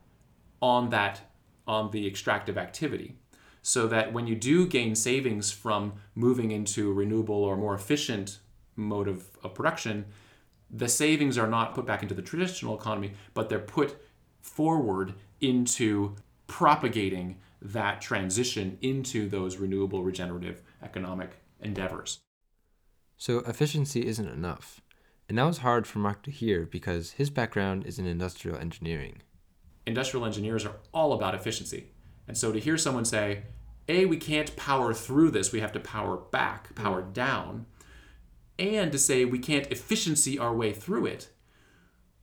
on 0.62 0.90
that 0.90 1.22
on 1.68 1.92
the 1.92 2.08
extractive 2.08 2.58
activity 2.58 3.16
so 3.62 3.88
that 3.88 4.12
when 4.14 4.28
you 4.28 4.36
do 4.36 4.68
gain 4.68 4.96
savings 4.96 5.52
from 5.52 5.94
moving 6.16 6.52
into 6.52 6.92
renewable 6.94 7.36
or 7.44 7.56
more 7.56 7.76
efficient 7.76 8.40
mode 8.76 9.08
of, 9.08 9.30
of 9.44 9.54
production 9.54 10.06
the 10.70 10.88
savings 10.88 11.38
are 11.38 11.48
not 11.48 11.74
put 11.74 11.86
back 11.86 12.02
into 12.04 12.16
the 12.16 12.22
traditional 12.22 12.78
economy 12.78 13.14
but 13.34 13.50
they're 13.50 13.60
put 13.60 13.98
forward 14.42 15.14
into 15.40 16.16
propagating 16.48 17.38
that 17.62 18.02
transition 18.02 18.78
into 18.82 19.30
those 19.30 19.58
renewable 19.58 20.04
regenerative 20.04 20.62
economic 20.84 21.32
endeavors 21.62 22.20
So 23.18 23.40
efficiency 23.40 24.06
isn't 24.06 24.28
enough. 24.28 24.82
And 25.30 25.38
that 25.38 25.46
was 25.46 25.60
hard 25.60 25.88
for 25.88 26.00
Mark 26.00 26.24
to 26.24 26.32
hear 26.32 26.66
because 26.66 27.12
his 27.12 27.30
background 27.30 27.86
is 27.86 27.98
in 28.00 28.06
industrial 28.06 28.58
engineering. 28.58 29.22
industrial 29.86 30.26
engineers 30.26 30.66
are 30.66 30.76
all 30.94 31.14
about 31.14 31.36
efficiency. 31.36 31.92
And 32.28 32.38
so 32.38 32.52
to 32.52 32.60
hear 32.60 32.78
someone 32.78 33.06
say, 33.06 33.44
A, 33.88 34.06
we 34.06 34.18
can't 34.18 34.56
power 34.56 34.94
through 34.94 35.32
this, 35.32 35.52
we 35.52 35.60
have 35.62 35.72
to 35.74 35.80
power 35.80 36.18
back, 36.18 36.76
power 36.76 37.02
mm. 37.02 37.14
down, 37.14 37.66
and 38.60 38.92
to 38.92 39.00
say 39.00 39.26
we 39.26 39.40
can't 39.40 39.72
efficiency 39.72 40.38
our 40.38 40.54
way 40.54 40.72
through 40.74 41.08
it, 41.08 41.30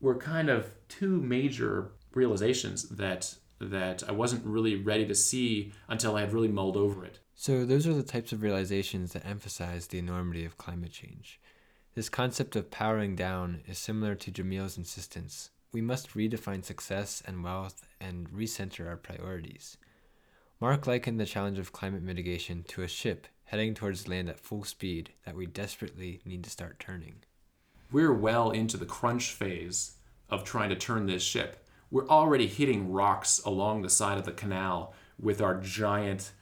were 0.01 0.16
kind 0.16 0.48
of 0.48 0.70
two 0.88 1.20
major 1.20 1.92
realizations 2.14 2.88
that 2.88 3.35
that 3.61 4.05
I 4.09 4.12
wasn't 4.12 4.46
really 4.46 4.77
ready 4.77 5.05
to 5.07 5.14
see 5.16 5.72
until 5.88 6.14
I 6.14 6.20
had 6.20 6.33
really 6.33 6.46
mulled 6.48 6.77
over 6.77 7.05
it. 7.05 7.18
So 7.40 7.64
those 7.64 7.87
are 7.87 7.94
the 7.94 8.03
types 8.03 8.33
of 8.33 8.42
realizations 8.42 9.12
that 9.12 9.24
emphasize 9.24 9.87
the 9.87 10.01
enormity 10.01 10.44
of 10.44 10.59
climate 10.59 10.90
change. 10.90 11.38
This 11.94 12.09
concept 12.09 12.57
of 12.57 12.72
powering 12.72 13.14
down 13.14 13.61
is 13.68 13.79
similar 13.79 14.16
to 14.16 14.33
Jamil's 14.33 14.77
insistence. 14.77 15.51
We 15.70 15.81
must 15.81 16.14
redefine 16.14 16.64
success 16.64 17.22
and 17.24 17.44
wealth 17.44 17.87
and 18.01 18.29
recenter 18.31 18.88
our 18.88 18.96
priorities. 18.96 19.77
Mark 20.61 20.88
likened 20.88 21.20
the 21.20 21.27
challenge 21.27 21.61
of 21.61 21.70
climate 21.70 22.03
mitigation 22.03 22.64
to 22.70 22.83
a 22.83 22.88
ship 22.88 23.29
heading 23.44 23.72
towards 23.72 24.09
land 24.09 24.29
at 24.29 24.40
full 24.40 24.64
speed 24.64 25.11
that 25.24 25.37
we 25.37 25.46
desperately 25.46 26.20
need 26.24 26.42
to 26.42 26.51
start 26.51 26.81
turning. 26.81 27.22
we're 27.92 28.12
well 28.12 28.51
into 28.51 28.77
the 28.77 28.85
crunch 28.85 29.31
phase 29.31 29.92
of 30.29 30.42
trying 30.42 30.70
to 30.70 30.77
turn 30.77 31.07
this 31.07 31.22
ship. 31.22 31.64
We're 31.88 32.09
already 32.09 32.48
hitting 32.48 32.90
rocks 32.90 33.40
along 33.46 33.83
the 33.83 33.90
side 33.90 34.18
of 34.18 34.24
the 34.24 34.33
canal 34.33 34.92
with 35.20 35.40
our 35.40 35.61
giant, 35.61 36.33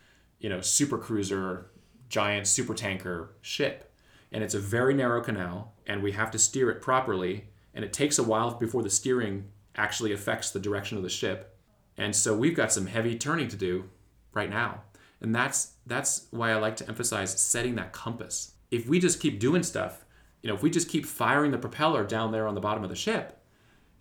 you 0.47 0.51
know, 0.51 0.61
super 0.61 0.97
cruiser, 0.97 1.73
giant 2.09 2.47
super 2.47 2.73
tanker 2.73 3.35
ship. 3.43 3.93
And 4.31 4.45
it's 4.45 4.55
a 4.55 4.61
very 4.61 4.95
narrow 4.95 5.21
canal, 5.21 5.75
and 5.89 6.05
we 6.05 6.13
have 6.13 6.31
to 6.31 6.39
steer 6.39 6.71
it 6.71 6.81
properly. 6.81 7.49
And 7.75 7.85
it 7.85 7.93
takes 7.93 8.17
a 8.17 8.23
while 8.23 8.55
before 8.55 8.85
the 8.85 8.89
steering 8.89 9.49
actually 9.75 10.13
affects 10.13 10.53
the 10.53 10.61
direction 10.61 10.97
of 10.97 11.03
the 11.03 11.09
ship. 11.09 11.59
And 11.97 12.15
so 12.15 12.33
we've 12.33 12.55
got 12.55 12.71
some 12.71 12.87
heavy 12.87 13.19
turning 13.19 13.49
to 13.49 13.57
do 13.57 13.91
right 14.35 14.49
now. 14.49 14.83
And 15.21 15.35
that's 15.35 15.73
that's 15.85 16.29
why 16.31 16.53
I 16.53 16.59
like 16.59 16.77
to 16.77 16.89
emphasize 16.89 17.41
setting 17.41 17.75
that 17.75 17.93
compass. 17.93 18.53
If 18.71 18.89
we 18.89 19.01
just 19.01 19.19
keep 19.19 19.41
doing 19.41 19.65
stuff, 19.65 20.05
you 20.43 20.49
know, 20.49 20.55
if 20.55 20.63
we 20.63 20.71
just 20.71 20.89
keep 20.89 21.07
firing 21.07 21.51
the 21.51 21.59
propeller 21.59 22.05
down 22.05 22.31
there 22.31 22.47
on 22.47 22.55
the 22.55 22.61
bottom 22.61 22.85
of 22.85 22.91
the 22.91 22.95
ship, 22.95 23.43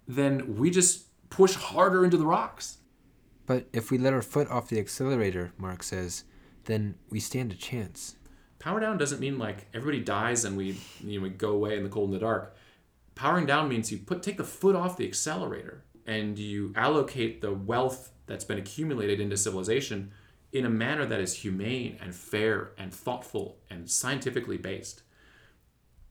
then 0.08 0.58
we 0.58 0.70
just 0.70 1.08
push 1.32 1.56
harder 1.56 2.06
into 2.06 2.18
the 2.18 2.28
rocks. 2.28 2.78
But 3.48 3.66
if 3.74 3.90
we 3.90 3.98
let 3.98 4.14
our 4.14 4.22
foot 4.22 4.48
off 4.52 4.70
the 4.70 4.78
accelerator, 4.78 5.52
Mark 5.58 5.82
says, 5.82 6.24
then 6.66 6.96
we 7.10 7.20
stand 7.20 7.52
a 7.52 7.56
chance. 7.56 8.16
Power 8.60 8.80
down 8.80 8.98
doesn't 8.98 9.20
mean 9.20 9.38
like 9.38 9.68
everybody 9.74 10.04
dies 10.04 10.46
and 10.46 10.58
we 10.58 10.78
you 11.04 11.20
know 11.20 11.24
we 11.24 11.30
go 11.30 11.52
away 11.52 11.78
in 11.78 11.84
the 11.84 11.90
cold 11.90 12.10
and 12.10 12.16
the 12.16 12.20
dark. 12.20 12.56
Powering 13.14 13.46
down 13.46 13.70
means 13.70 13.92
you 13.92 13.98
put 13.98 14.24
take 14.24 14.38
the 14.38 14.44
foot 14.44 14.76
off 14.76 14.98
the 14.98 15.08
accelerator 15.08 15.84
and 16.06 16.38
you 16.38 16.74
allocate 16.76 17.42
the 17.42 17.54
wealth 17.54 18.12
that's 18.28 18.44
been 18.44 18.58
accumulated 18.58 19.20
into 19.20 19.38
civilization 19.38 20.12
in 20.52 20.66
a 20.66 20.70
manner 20.70 21.06
that 21.06 21.20
is 21.20 21.34
humane 21.34 21.98
and 22.02 22.16
fair 22.16 22.72
and 22.78 22.94
thoughtful 22.94 23.58
and 23.70 23.90
scientifically 23.90 24.58
based. 24.58 25.04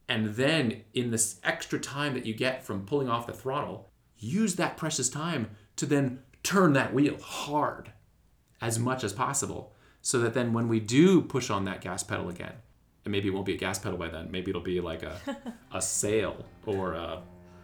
And 0.07 0.35
then 0.35 0.83
in 0.93 1.11
this 1.11 1.39
extra 1.43 1.79
time 1.79 2.13
that 2.13 2.25
you 2.25 2.33
get 2.33 2.63
from 2.63 2.85
pulling 2.85 3.09
off 3.09 3.27
the 3.27 3.33
throttle, 3.33 3.89
use 4.17 4.55
that 4.55 4.77
precious 4.77 5.09
time 5.09 5.49
to 5.77 5.85
then 5.85 6.19
turn 6.43 6.73
that 6.73 6.93
wheel 6.93 7.17
hard 7.19 7.91
as 8.61 8.77
much 8.77 9.03
as 9.03 9.13
possible 9.13 9.74
so 10.05 10.19
that 10.19 10.35
then 10.35 10.53
when 10.53 10.67
we 10.67 10.79
do 10.79 11.19
push 11.19 11.49
on 11.49 11.65
that 11.65 11.81
gas 11.81 12.03
pedal 12.03 12.29
again, 12.29 12.53
and 13.05 13.11
maybe 13.11 13.27
it 13.27 13.31
won't 13.31 13.47
be 13.47 13.55
a 13.55 13.57
gas 13.57 13.79
pedal 13.79 13.97
by 13.97 14.07
then, 14.07 14.29
maybe 14.29 14.51
it'll 14.51 14.61
be 14.61 14.79
like 14.79 15.01
a, 15.01 15.19
a 15.73 15.81
sail 15.81 16.45
or 16.67 16.93
a, 16.93 17.23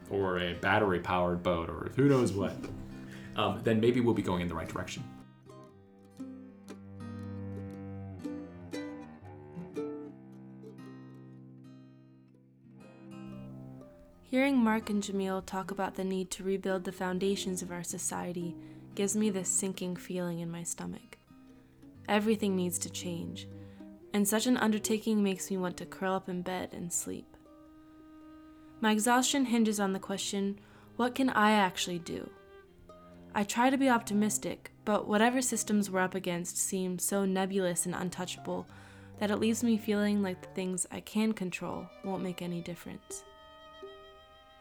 or 0.09 0.39
a 0.39 0.55
battery 0.55 0.99
powered 0.99 1.43
boat 1.43 1.69
or 1.69 1.91
who 1.95 2.09
knows 2.09 2.33
what, 2.33 2.55
um, 3.35 3.61
then 3.63 3.79
maybe 3.79 3.99
we'll 3.99 4.15
be 4.15 4.23
going 4.23 4.41
in 4.41 4.47
the 4.47 4.55
right 4.55 4.67
direction. 4.67 5.03
Hearing 14.23 14.57
Mark 14.57 14.89
and 14.89 15.03
Jamil 15.03 15.45
talk 15.45 15.69
about 15.69 15.93
the 15.93 16.03
need 16.03 16.31
to 16.31 16.43
rebuild 16.43 16.85
the 16.85 16.91
foundations 16.91 17.61
of 17.61 17.71
our 17.71 17.83
society 17.83 18.55
gives 18.95 19.15
me 19.15 19.29
this 19.29 19.47
sinking 19.47 19.95
feeling 19.95 20.39
in 20.39 20.49
my 20.49 20.63
stomach. 20.63 21.19
Everything 22.07 22.55
needs 22.55 22.77
to 22.79 22.89
change, 22.89 23.47
and 24.13 24.27
such 24.27 24.47
an 24.47 24.57
undertaking 24.57 25.23
makes 25.23 25.49
me 25.49 25.57
want 25.57 25.77
to 25.77 25.85
curl 25.85 26.13
up 26.13 26.29
in 26.29 26.41
bed 26.41 26.69
and 26.73 26.91
sleep. 26.91 27.37
My 28.81 28.91
exhaustion 28.91 29.45
hinges 29.45 29.79
on 29.79 29.93
the 29.93 29.99
question 29.99 30.59
what 30.97 31.15
can 31.15 31.29
I 31.29 31.51
actually 31.51 31.99
do? 31.99 32.29
I 33.33 33.43
try 33.43 33.69
to 33.69 33.77
be 33.77 33.89
optimistic, 33.89 34.71
but 34.83 35.07
whatever 35.07 35.41
systems 35.41 35.89
we're 35.89 36.01
up 36.01 36.15
against 36.15 36.57
seem 36.57 36.99
so 36.99 37.25
nebulous 37.25 37.85
and 37.85 37.95
untouchable 37.95 38.67
that 39.19 39.31
it 39.31 39.37
leaves 39.37 39.63
me 39.63 39.77
feeling 39.77 40.21
like 40.21 40.41
the 40.41 40.49
things 40.49 40.85
I 40.91 40.99
can 40.99 41.31
control 41.31 41.87
won't 42.03 42.23
make 42.23 42.41
any 42.41 42.59
difference. 42.61 43.23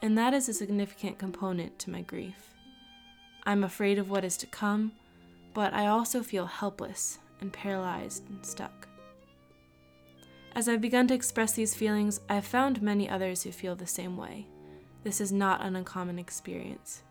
And 0.03 0.17
that 0.17 0.35
is 0.35 0.49
a 0.49 0.55
significant 0.55 1.19
component 1.19 1.79
to 1.81 1.91
my 1.91 2.03
grief. 2.03 2.55
I'm 3.45 3.65
afraid 3.65 3.99
of 3.99 4.09
what 4.09 4.25
is 4.25 4.37
to 4.39 4.47
come, 4.47 4.93
but 5.53 5.75
I 5.75 5.87
also 5.87 6.23
feel 6.23 6.47
helpless 6.47 7.19
and 7.41 7.53
paralyzed 7.53 8.29
and 8.29 8.45
stuck. 8.45 8.89
As 10.55 10.69
I've 10.69 10.81
begun 10.81 11.07
to 11.09 11.15
express 11.15 11.53
these 11.53 11.75
feelings, 11.75 12.21
I've 12.29 12.45
found 12.45 12.83
many 12.83 13.09
others 13.09 13.43
who 13.43 13.53
feel 13.53 13.77
the 13.77 13.87
same 13.87 14.17
way. 14.17 14.47
This 15.05 15.21
is 15.21 15.33
not 15.33 15.63
an 15.63 15.77
uncommon 15.77 16.19
experience. 16.19 17.03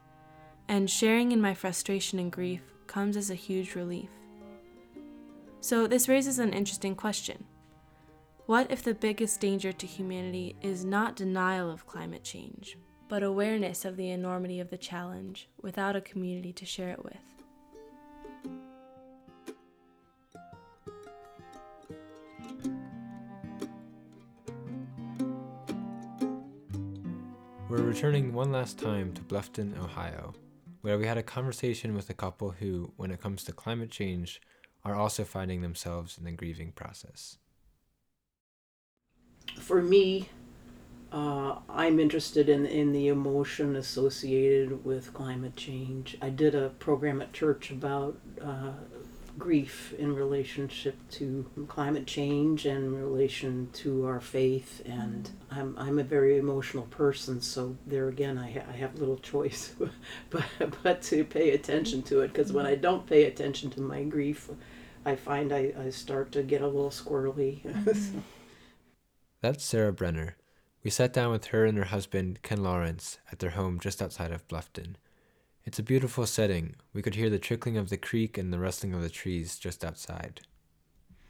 And 0.68 0.90
sharing 0.90 1.32
in 1.32 1.42
my 1.42 1.54
frustration 1.54 2.20
and 2.20 2.32
grief 2.32 2.62
comes 2.86 3.18
as 3.18 3.30
a 3.30 3.36
huge 3.36 3.76
relief. 3.76 4.10
So, 5.62 5.88
this 5.88 6.08
raises 6.08 6.40
an 6.40 6.54
interesting 6.54 6.96
question. 6.96 7.46
What 8.46 8.72
if 8.72 8.84
the 8.84 8.94
biggest 8.94 9.40
danger 9.40 9.72
to 9.72 9.88
humanity 9.88 10.56
is 10.62 10.86
not 10.86 11.16
denial 11.16 11.70
of 11.70 11.86
climate 11.86 12.24
change, 12.24 12.78
but 13.08 13.24
awareness 13.24 13.86
of 13.86 13.98
the 13.98 14.10
enormity 14.10 14.60
of 14.60 14.70
the 14.70 14.78
challenge 14.78 15.50
without 15.62 15.96
a 15.96 16.02
community 16.02 16.54
to 16.54 16.66
share 16.66 16.90
it 16.90 17.04
with? 17.04 17.39
We're 27.70 27.84
returning 27.84 28.34
one 28.34 28.52
last 28.52 28.80
time 28.80 29.14
to 29.14 29.22
Bluffton, 29.22 29.78
Ohio, 29.78 30.34
where 30.82 30.98
we 30.98 31.06
had 31.06 31.20
a 31.20 31.24
conversation 31.24 31.94
with 31.94 32.10
a 32.10 32.16
couple 32.16 32.50
who, 32.50 32.94
when 32.98 33.12
it 33.12 33.22
comes 33.22 33.44
to 33.44 33.52
climate 33.52 33.92
change, 33.92 34.42
are 34.84 34.96
also 34.96 35.24
finding 35.24 35.62
themselves 35.62 36.18
in 36.18 36.24
the 36.24 36.32
grieving 36.32 36.72
process. 36.72 37.38
For 39.60 39.84
me, 39.84 40.30
uh, 41.12 41.60
I'm 41.70 42.00
interested 42.00 42.50
in, 42.50 42.66
in 42.66 42.92
the 42.92 43.10
emotion 43.10 43.76
associated 43.76 44.84
with 44.84 45.14
climate 45.14 45.56
change. 45.56 46.18
I 46.24 46.32
did 46.32 46.56
a 46.56 46.70
program 46.70 47.22
at 47.22 47.34
church 47.34 47.70
about 47.70 48.18
uh, 48.42 48.72
grief 49.40 49.94
in 49.98 50.14
relationship 50.14 50.96
to 51.12 51.50
climate 51.68 52.06
change 52.06 52.66
and 52.66 52.94
relation 52.94 53.70
to 53.74 54.06
our 54.06 54.20
faith. 54.20 54.82
And 54.86 55.30
I'm, 55.50 55.76
I'm 55.78 55.98
a 55.98 56.04
very 56.04 56.38
emotional 56.38 56.84
person, 56.86 57.42
so 57.42 57.78
there 57.88 58.10
again, 58.10 58.38
I, 58.38 58.52
ha- 58.52 58.70
I 58.70 58.74
have 58.74 59.00
little 59.00 59.18
choice 59.18 59.74
but, 60.30 60.44
but 60.84 61.02
to 61.04 61.24
pay 61.24 61.52
attention 61.52 62.04
to 62.04 62.22
it. 62.22 62.34
Because 62.34 62.52
when 62.52 62.66
I 62.66 62.76
don't 62.76 63.08
pay 63.08 63.24
attention 63.24 63.70
to 63.72 63.82
my 63.82 64.04
grief, 64.04 64.50
I 65.06 65.16
find 65.16 65.52
I, 65.52 65.74
I 65.80 65.90
start 65.90 66.32
to 66.34 66.44
get 66.44 66.62
a 66.62 66.68
little 66.68 66.92
squirrely. 66.92 67.62
That's 69.42 69.64
Sarah 69.64 69.94
Brenner. 69.94 70.36
We 70.84 70.92
sat 70.92 71.14
down 71.14 71.32
with 71.32 71.46
her 71.46 71.66
and 71.66 71.78
her 71.78 71.86
husband, 71.86 72.42
Ken 72.42 72.64
Lawrence, 72.64 73.20
at 73.32 73.40
their 73.40 73.52
home 73.52 73.80
just 73.80 74.02
outside 74.02 74.32
of 74.32 74.48
Bluffton. 74.48 74.96
It's 75.70 75.78
a 75.78 75.84
beautiful 75.84 76.26
setting. 76.26 76.74
We 76.94 77.04
could 77.04 77.14
hear 77.14 77.30
the 77.30 77.38
trickling 77.38 77.78
of 77.78 77.90
the 77.90 77.98
creek 77.98 78.40
and 78.40 78.52
the 78.52 78.58
rustling 78.58 78.96
of 78.96 79.04
the 79.04 79.08
trees 79.10 79.60
just 79.60 79.86
outside. 79.86 80.42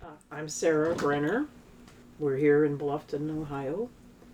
Uh, 0.02 0.12
I'm 0.32 0.47
Sarah 0.47 0.95
Brenner. 0.95 1.45
We're 2.19 2.38
here 2.38 2.63
in 2.63 2.78
Bluffton, 2.78 3.38
Ohio. 3.38 3.89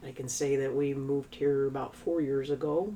I 0.06 0.12
can 0.12 0.28
say 0.28 0.58
that 0.58 0.72
we 0.72 0.94
moved 0.94 1.34
here 1.34 1.66
about 1.66 1.96
four 1.96 2.22
years 2.22 2.52
ago, 2.52 2.94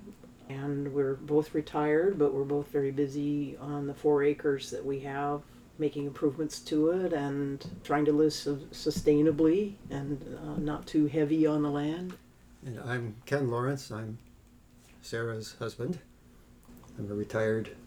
and 0.49 0.93
we're 0.93 1.15
both 1.15 1.55
retired, 1.55 2.19
but 2.19 2.31
we're 2.31 2.43
both 2.43 2.67
very 2.67 2.91
busy 2.91 3.57
on 3.57 3.87
the 3.87 3.93
four 3.95 4.21
acres 4.21 4.69
that 4.69 4.85
we 4.85 4.99
have, 4.99 5.41
making 5.79 6.05
improvements 6.05 6.59
to 6.59 6.91
it 6.91 7.11
and 7.11 7.65
trying 7.83 8.05
to 8.05 8.11
live 8.11 8.33
su- 8.33 8.67
sustainably 8.71 9.73
and 9.89 10.37
uh, 10.45 10.59
not 10.59 10.85
too 10.85 11.07
heavy 11.07 11.47
on 11.47 11.63
the 11.63 11.71
land. 11.71 12.13
And 12.63 12.79
I'm 12.81 13.15
Ken 13.25 13.49
Lawrence. 13.49 13.89
I'm 13.89 14.19
Sarah's 15.01 15.55
husband. 15.57 15.97
I'm 16.99 17.09
a 17.09 17.15
retired 17.15 17.77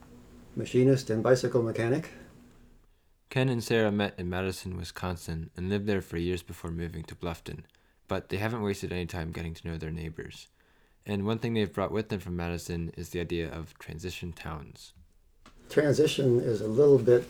machinist 0.57 1.11
and 1.11 1.22
bicycle 1.22 1.62
mechanic. 1.62 2.09
Ken 3.29 3.51
and 3.51 3.62
Sarah 3.62 3.92
met 3.92 4.14
in 4.16 4.31
Madison, 4.31 4.79
Wisconsin, 4.79 5.51
and 5.55 5.68
lived 5.68 5.87
there 5.87 6.01
for 6.01 6.16
years 6.16 6.42
before 6.42 6.70
moving 6.70 7.03
to 7.05 7.14
Bluffton, 7.14 7.64
but 8.09 8.31
they 8.31 8.38
haven't 8.38 8.62
wasted 8.62 8.90
any 8.90 9.05
time 9.05 9.31
getting 9.31 9.53
to 9.53 9.68
know 9.68 9.77
their 9.77 9.90
neighbors. 9.90 10.48
And 11.05 11.27
one 11.27 11.38
thing 11.38 11.53
they've 11.53 11.72
brought 11.72 11.92
with 11.92 12.09
them 12.09 12.20
from 12.20 12.37
Madison 12.37 12.90
is 12.96 13.11
the 13.11 13.20
idea 13.20 13.53
of 13.53 13.79
transition 13.79 14.33
towns. 14.33 14.94
Transition 15.68 16.40
is 16.40 16.62
a 16.62 16.68
little 16.68 16.98
bit 16.98 17.29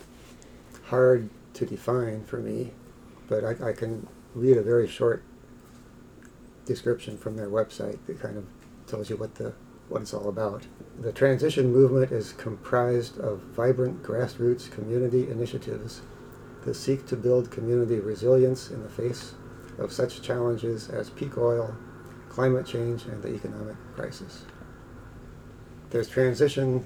hard 0.85 1.31
to 1.55 1.66
define 1.66 2.25
for 2.25 2.38
me, 2.38 2.71
but 3.27 3.45
I, 3.45 3.71
I 3.71 3.73
can 3.73 4.07
read 4.37 4.57
a 4.57 4.62
very 4.62 4.87
short 4.87 5.25
description 6.64 7.18
from 7.18 7.37
their 7.37 7.49
website 7.49 7.99
that 8.07 8.21
kind 8.21 8.37
of 8.37 8.47
tells 8.87 9.11
you 9.11 9.16
what 9.16 9.35
the 9.35 9.53
what 9.88 10.03
it's 10.03 10.14
all 10.14 10.29
about. 10.29 10.66
The 11.01 11.12
transition 11.12 11.73
movement 11.73 12.12
is 12.12 12.33
comprised 12.33 13.18
of 13.18 13.40
vibrant 13.40 14.03
grassroots 14.03 14.71
community 14.71 15.31
initiatives 15.31 16.03
that 16.64 16.75
seek 16.75 17.07
to 17.07 17.16
build 17.16 17.51
community 17.51 17.99
resilience 17.99 18.71
in 18.71 18.83
the 18.83 18.88
face 18.88 19.35
of 19.79 19.92
such 19.92 20.23
challenges 20.23 20.88
as 20.88 21.11
peak 21.11 21.37
oil, 21.37 21.75
climate 22.29 22.66
change, 22.66 23.05
and 23.05 23.23
the 23.23 23.35
economic 23.35 23.77
crisis. 23.95 24.45
There's 25.90 26.09
transition 26.09 26.85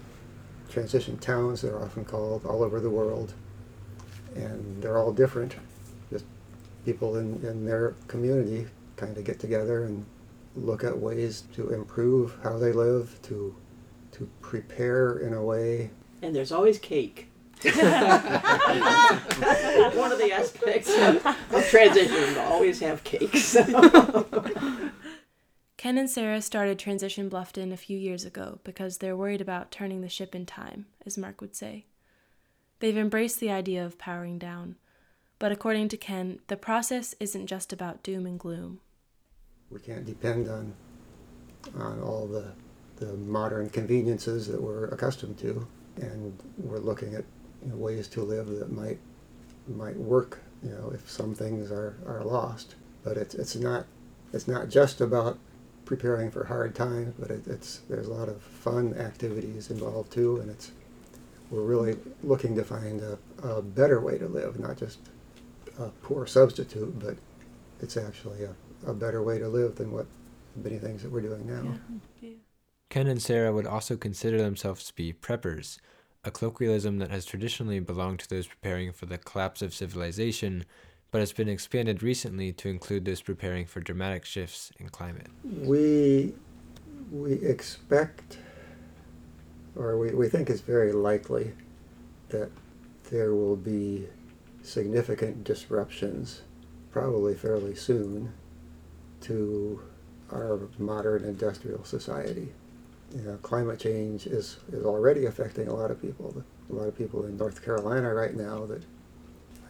transition 0.68 1.16
towns, 1.18 1.62
they're 1.62 1.80
often 1.80 2.04
called, 2.04 2.44
all 2.44 2.62
over 2.62 2.80
the 2.80 2.90
world, 2.90 3.32
and 4.34 4.82
they're 4.82 4.98
all 4.98 5.12
different. 5.12 5.54
Just 6.10 6.24
people 6.84 7.16
in, 7.16 7.44
in 7.46 7.64
their 7.64 7.94
community 8.08 8.66
kind 8.96 9.16
of 9.16 9.24
get 9.24 9.38
together 9.38 9.84
and 9.84 10.04
look 10.56 10.84
at 10.84 10.98
ways 10.98 11.44
to 11.54 11.70
improve 11.70 12.36
how 12.42 12.58
they 12.58 12.72
live, 12.72 13.18
to 13.22 13.56
to 14.12 14.28
prepare 14.40 15.18
in 15.18 15.34
a 15.34 15.42
way. 15.42 15.90
And 16.22 16.34
there's 16.34 16.52
always 16.52 16.78
cake. 16.78 17.28
One 17.62 17.74
of 17.74 17.82
the 20.18 20.32
aspects 20.32 20.90
of, 20.90 21.26
of 21.26 21.68
transition 21.68 22.34
to 22.34 22.42
always 22.44 22.80
have 22.80 23.04
cakes. 23.04 23.54
Ken 23.54 24.92
Ken 25.76 25.98
and 25.98 26.08
Sarah 26.08 26.40
started 26.40 26.78
Transition 26.78 27.28
Bluffton 27.28 27.72
a 27.72 27.76
few 27.76 27.98
years 27.98 28.24
ago 28.24 28.60
because 28.64 28.98
they're 28.98 29.16
worried 29.16 29.42
about 29.42 29.70
turning 29.70 30.00
the 30.00 30.08
ship 30.08 30.34
in 30.34 30.46
time, 30.46 30.86
as 31.04 31.18
Mark 31.18 31.40
would 31.40 31.54
say. 31.54 31.84
They've 32.80 32.96
embraced 32.96 33.40
the 33.40 33.50
idea 33.50 33.84
of 33.84 33.98
powering 33.98 34.38
down, 34.38 34.76
but 35.38 35.52
according 35.52 35.88
to 35.90 35.96
Ken, 35.96 36.40
the 36.48 36.56
process 36.56 37.14
isn't 37.20 37.46
just 37.46 37.72
about 37.72 38.02
doom 38.02 38.26
and 38.26 38.38
gloom. 38.38 38.80
We 39.70 39.80
can't 39.80 40.04
depend 40.04 40.48
on 40.48 40.74
on 41.76 42.00
all 42.00 42.26
the 42.26 42.52
the 42.96 43.14
modern 43.16 43.68
conveniences 43.68 44.46
that 44.48 44.62
we're 44.62 44.86
accustomed 44.86 45.38
to, 45.38 45.66
and 46.00 46.38
we're 46.58 46.78
looking 46.78 47.14
at 47.14 47.24
you 47.62 47.70
know, 47.70 47.76
ways 47.76 48.08
to 48.08 48.22
live 48.22 48.46
that 48.48 48.72
might 48.72 48.98
might 49.68 49.96
work. 49.96 50.40
You 50.62 50.70
know, 50.70 50.90
if 50.94 51.08
some 51.10 51.34
things 51.34 51.70
are, 51.70 51.96
are 52.06 52.24
lost, 52.24 52.74
but 53.04 53.16
it's 53.16 53.34
it's 53.34 53.56
not 53.56 53.86
it's 54.32 54.48
not 54.48 54.68
just 54.68 55.00
about 55.00 55.38
preparing 55.84 56.30
for 56.30 56.44
hard 56.44 56.74
times, 56.74 57.14
but 57.18 57.30
it, 57.30 57.46
it's 57.46 57.80
there's 57.88 58.08
a 58.08 58.12
lot 58.12 58.28
of 58.28 58.42
fun 58.42 58.94
activities 58.94 59.70
involved 59.70 60.12
too, 60.12 60.38
and 60.40 60.50
it's 60.50 60.72
we're 61.50 61.62
really 61.62 61.96
looking 62.22 62.56
to 62.56 62.64
find 62.64 63.00
a, 63.00 63.18
a 63.42 63.62
better 63.62 64.00
way 64.00 64.18
to 64.18 64.26
live, 64.26 64.58
not 64.58 64.76
just 64.76 64.98
a 65.78 65.88
poor 66.02 66.26
substitute, 66.26 66.98
but 66.98 67.16
it's 67.80 67.96
actually 67.96 68.42
a, 68.42 68.54
a 68.86 68.92
better 68.92 69.22
way 69.22 69.38
to 69.38 69.48
live 69.48 69.76
than 69.76 69.92
what 69.92 70.06
many 70.56 70.78
things 70.78 71.02
that 71.02 71.12
we're 71.12 71.20
doing 71.20 71.46
now. 71.46 71.78
Yeah. 72.20 72.30
Ken 72.88 73.06
and 73.06 73.20
Sarah 73.20 73.52
would 73.52 73.66
also 73.66 73.96
consider 73.96 74.38
themselves 74.38 74.84
to 74.84 74.94
be 74.94 75.12
preppers, 75.12 75.78
a 76.24 76.30
colloquialism 76.30 76.98
that 76.98 77.10
has 77.10 77.24
traditionally 77.24 77.80
belonged 77.80 78.20
to 78.20 78.28
those 78.28 78.46
preparing 78.46 78.92
for 78.92 79.06
the 79.06 79.18
collapse 79.18 79.60
of 79.60 79.74
civilization, 79.74 80.64
but 81.10 81.20
has 81.20 81.32
been 81.32 81.48
expanded 81.48 82.02
recently 82.02 82.52
to 82.52 82.68
include 82.68 83.04
those 83.04 83.22
preparing 83.22 83.66
for 83.66 83.80
dramatic 83.80 84.24
shifts 84.24 84.72
in 84.78 84.88
climate. 84.88 85.28
We 85.44 86.34
we 87.10 87.34
expect, 87.34 88.38
or 89.76 89.96
we, 89.98 90.10
we 90.10 90.28
think 90.28 90.50
it's 90.50 90.60
very 90.60 90.92
likely, 90.92 91.52
that 92.30 92.50
there 93.10 93.34
will 93.34 93.56
be 93.56 94.08
significant 94.62 95.44
disruptions, 95.44 96.42
probably 96.90 97.34
fairly 97.34 97.74
soon, 97.76 98.32
to 99.22 99.82
our 100.32 100.60
modern 100.78 101.24
industrial 101.24 101.84
society. 101.84 102.48
You 103.14 103.22
know, 103.22 103.36
climate 103.38 103.78
change 103.78 104.26
is, 104.26 104.58
is 104.72 104.84
already 104.84 105.26
affecting 105.26 105.68
a 105.68 105.74
lot 105.74 105.90
of 105.90 106.00
people. 106.02 106.42
A 106.70 106.72
lot 106.72 106.88
of 106.88 106.98
people 106.98 107.24
in 107.26 107.36
North 107.36 107.64
Carolina 107.64 108.12
right 108.12 108.34
now 108.34 108.66
that 108.66 108.82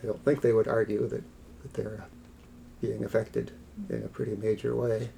I 0.03 0.07
don't 0.07 0.25
think 0.25 0.41
they 0.41 0.53
would 0.53 0.69
argue 0.69 1.07
that, 1.09 1.23
that 1.63 1.75
they're 1.75 2.07
being 2.81 3.05
affected 3.05 3.53
in 3.91 4.03
a 4.03 4.09
pretty 4.09 4.37
major 4.37 4.75
way. 4.75 5.11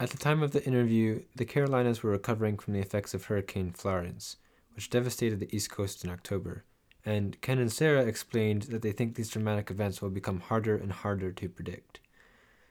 At 0.00 0.10
the 0.10 0.18
time 0.18 0.42
of 0.42 0.52
the 0.52 0.64
interview, 0.64 1.22
the 1.34 1.44
Carolinas 1.44 2.02
were 2.02 2.12
recovering 2.12 2.58
from 2.58 2.74
the 2.74 2.80
effects 2.80 3.14
of 3.14 3.24
Hurricane 3.24 3.72
Florence, 3.72 4.36
which 4.74 4.90
devastated 4.90 5.40
the 5.40 5.54
East 5.54 5.70
Coast 5.70 6.04
in 6.04 6.10
October. 6.10 6.64
And 7.04 7.40
Ken 7.40 7.58
and 7.58 7.72
Sarah 7.72 8.02
explained 8.02 8.62
that 8.64 8.82
they 8.82 8.92
think 8.92 9.14
these 9.14 9.30
dramatic 9.30 9.70
events 9.70 10.00
will 10.00 10.10
become 10.10 10.40
harder 10.40 10.76
and 10.76 10.92
harder 10.92 11.32
to 11.32 11.48
predict. 11.48 11.98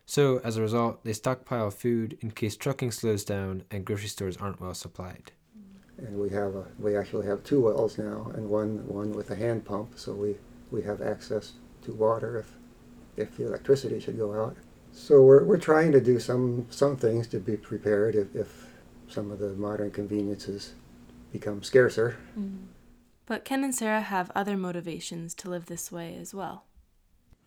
So, 0.10 0.39
as 0.41 0.56
a 0.56 0.62
result, 0.62 1.04
they 1.04 1.12
stockpile 1.12 1.70
food 1.70 2.17
in 2.22 2.32
case 2.32 2.56
trucking 2.56 2.91
slows 2.91 3.26
down 3.26 3.63
and 3.70 3.84
grocery 3.84 4.08
stores 4.08 4.38
aren't 4.38 4.62
well 4.62 4.74
supplied. 4.74 5.34
And 5.98 6.17
we 6.17 6.30
have 6.30 6.56
a, 6.56 6.65
we 6.80 6.96
actually 6.96 7.28
have 7.28 7.43
two 7.43 7.62
wells 7.62 7.98
now, 7.98 8.32
and 8.34 8.50
one 8.50 8.88
one 8.88 9.12
with 9.12 9.32
a 9.32 9.36
hand 9.36 9.65
pump, 9.65 10.00
so 10.00 10.13
we, 10.13 10.36
we 10.72 10.82
have 10.84 11.02
access 11.02 11.54
to 11.82 11.93
water 11.93 12.39
if 12.39 12.56
if 13.17 13.36
the 13.36 13.48
electricity 13.48 14.00
should 14.00 14.17
go 14.17 14.34
out. 14.34 14.56
So 14.93 15.22
we're, 15.22 15.43
we're 15.43 15.58
trying 15.58 15.91
to 15.91 16.00
do 16.00 16.20
some 16.20 16.67
some 16.70 16.96
things 16.96 17.28
to 17.28 17.39
be 17.39 17.58
prepared 17.58 18.15
if, 18.15 18.34
if 18.34 18.67
some 19.10 19.30
of 19.30 19.39
the 19.39 19.50
modern 19.56 19.91
conveniences 19.91 20.74
become 21.34 21.63
scarcer. 21.63 22.17
Mm. 22.39 22.67
But 23.26 23.43
Ken 23.43 23.62
and 23.62 23.76
Sarah 23.76 24.02
have 24.02 24.32
other 24.34 24.56
motivations 24.56 25.34
to 25.36 25.50
live 25.50 25.65
this 25.65 25.91
way 25.91 26.15
as 26.15 26.34
well. 26.34 26.63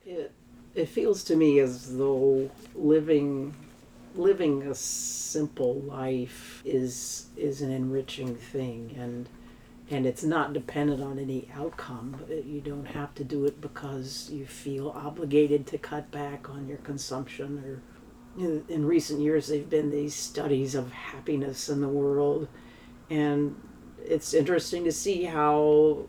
It 0.04 0.32
it 0.74 0.88
feels 0.88 1.24
to 1.24 1.36
me 1.36 1.58
as 1.58 1.96
though 1.96 2.50
living 2.74 3.54
living 4.14 4.62
a 4.64 4.74
simple 4.74 5.80
life 5.80 6.62
is 6.64 7.26
is 7.36 7.62
an 7.62 7.70
enriching 7.70 8.34
thing 8.34 8.94
and 8.98 9.28
and 9.90 10.06
it's 10.06 10.22
not 10.22 10.52
dependent 10.52 11.02
on 11.02 11.18
any 11.18 11.48
outcome. 11.52 12.16
You 12.28 12.60
don't 12.60 12.86
have 12.86 13.12
to 13.16 13.24
do 13.24 13.44
it 13.44 13.60
because 13.60 14.30
you 14.30 14.46
feel 14.46 14.90
obligated 14.90 15.66
to 15.66 15.78
cut 15.78 16.12
back 16.12 16.48
on 16.48 16.68
your 16.68 16.78
consumption 16.78 17.58
or 17.58 17.82
in, 18.38 18.86
recent 18.86 19.20
years 19.20 19.48
there've 19.48 19.68
been 19.68 19.90
these 19.90 20.14
studies 20.14 20.76
of 20.76 20.92
happiness 20.92 21.68
in 21.68 21.80
the 21.80 21.88
world 21.88 22.46
and 23.10 23.60
it's 24.04 24.32
interesting 24.32 24.84
to 24.84 24.92
see 24.92 25.24
how 25.24 26.06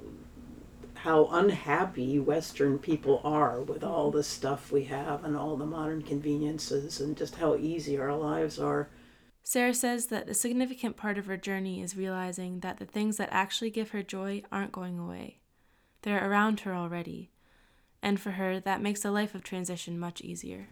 how 1.03 1.25
unhappy 1.31 2.19
Western 2.19 2.77
people 2.77 3.21
are 3.23 3.59
with 3.59 3.83
all 3.83 4.11
the 4.11 4.23
stuff 4.23 4.71
we 4.71 4.83
have 4.83 5.23
and 5.23 5.35
all 5.35 5.57
the 5.57 5.65
modern 5.65 6.03
conveniences 6.03 7.01
and 7.01 7.17
just 7.17 7.35
how 7.35 7.55
easy 7.55 7.97
our 7.97 8.15
lives 8.15 8.59
are. 8.59 8.87
Sarah 9.41 9.73
says 9.73 10.07
that 10.07 10.29
a 10.29 10.35
significant 10.35 10.97
part 10.97 11.17
of 11.17 11.25
her 11.25 11.37
journey 11.37 11.81
is 11.81 11.97
realizing 11.97 12.59
that 12.59 12.77
the 12.77 12.85
things 12.85 13.17
that 13.17 13.29
actually 13.31 13.71
give 13.71 13.89
her 13.89 14.03
joy 14.03 14.43
aren't 14.51 14.71
going 14.71 14.99
away. 14.99 15.39
They're 16.03 16.29
around 16.29 16.59
her 16.61 16.75
already. 16.75 17.31
And 18.03 18.19
for 18.19 18.31
her, 18.31 18.59
that 18.59 18.83
makes 18.83 19.03
a 19.03 19.09
life 19.09 19.33
of 19.33 19.43
transition 19.43 19.97
much 19.97 20.21
easier. 20.21 20.69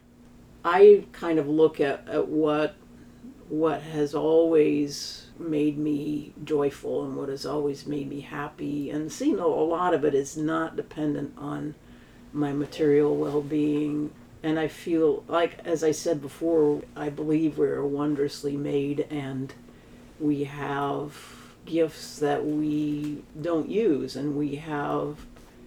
I 0.64 1.06
kind 1.10 1.40
of 1.40 1.48
look 1.48 1.80
at, 1.80 2.08
at 2.08 2.28
what 2.28 2.76
what 3.48 3.82
has 3.82 4.14
always 4.14 5.29
made 5.40 5.78
me 5.78 6.32
joyful 6.44 7.04
and 7.04 7.16
what 7.16 7.28
has 7.28 7.46
always 7.46 7.86
made 7.86 8.08
me 8.08 8.20
happy. 8.20 8.90
And 8.90 9.10
seeing 9.10 9.38
a 9.38 9.46
lot 9.46 9.94
of 9.94 10.04
it 10.04 10.14
is 10.14 10.36
not 10.36 10.76
dependent 10.76 11.34
on 11.38 11.74
my 12.32 12.52
material 12.52 13.16
well-being. 13.16 14.10
And 14.42 14.58
i 14.58 14.68
feel 14.68 15.24
like 15.28 15.58
as 15.66 15.84
i 15.84 15.90
said 15.90 16.22
before 16.22 16.82
i 16.96 17.10
believe 17.10 17.58
we're 17.58 17.84
wondrously 17.84 18.56
made 18.56 19.06
and 19.10 19.52
we 20.18 20.44
have 20.44 21.14
gifts 21.64 22.18
that 22.18 22.44
we 22.44 23.22
don't 23.40 23.68
use. 23.68 24.16
And 24.16 24.36
we 24.36 24.56
have 24.56 25.26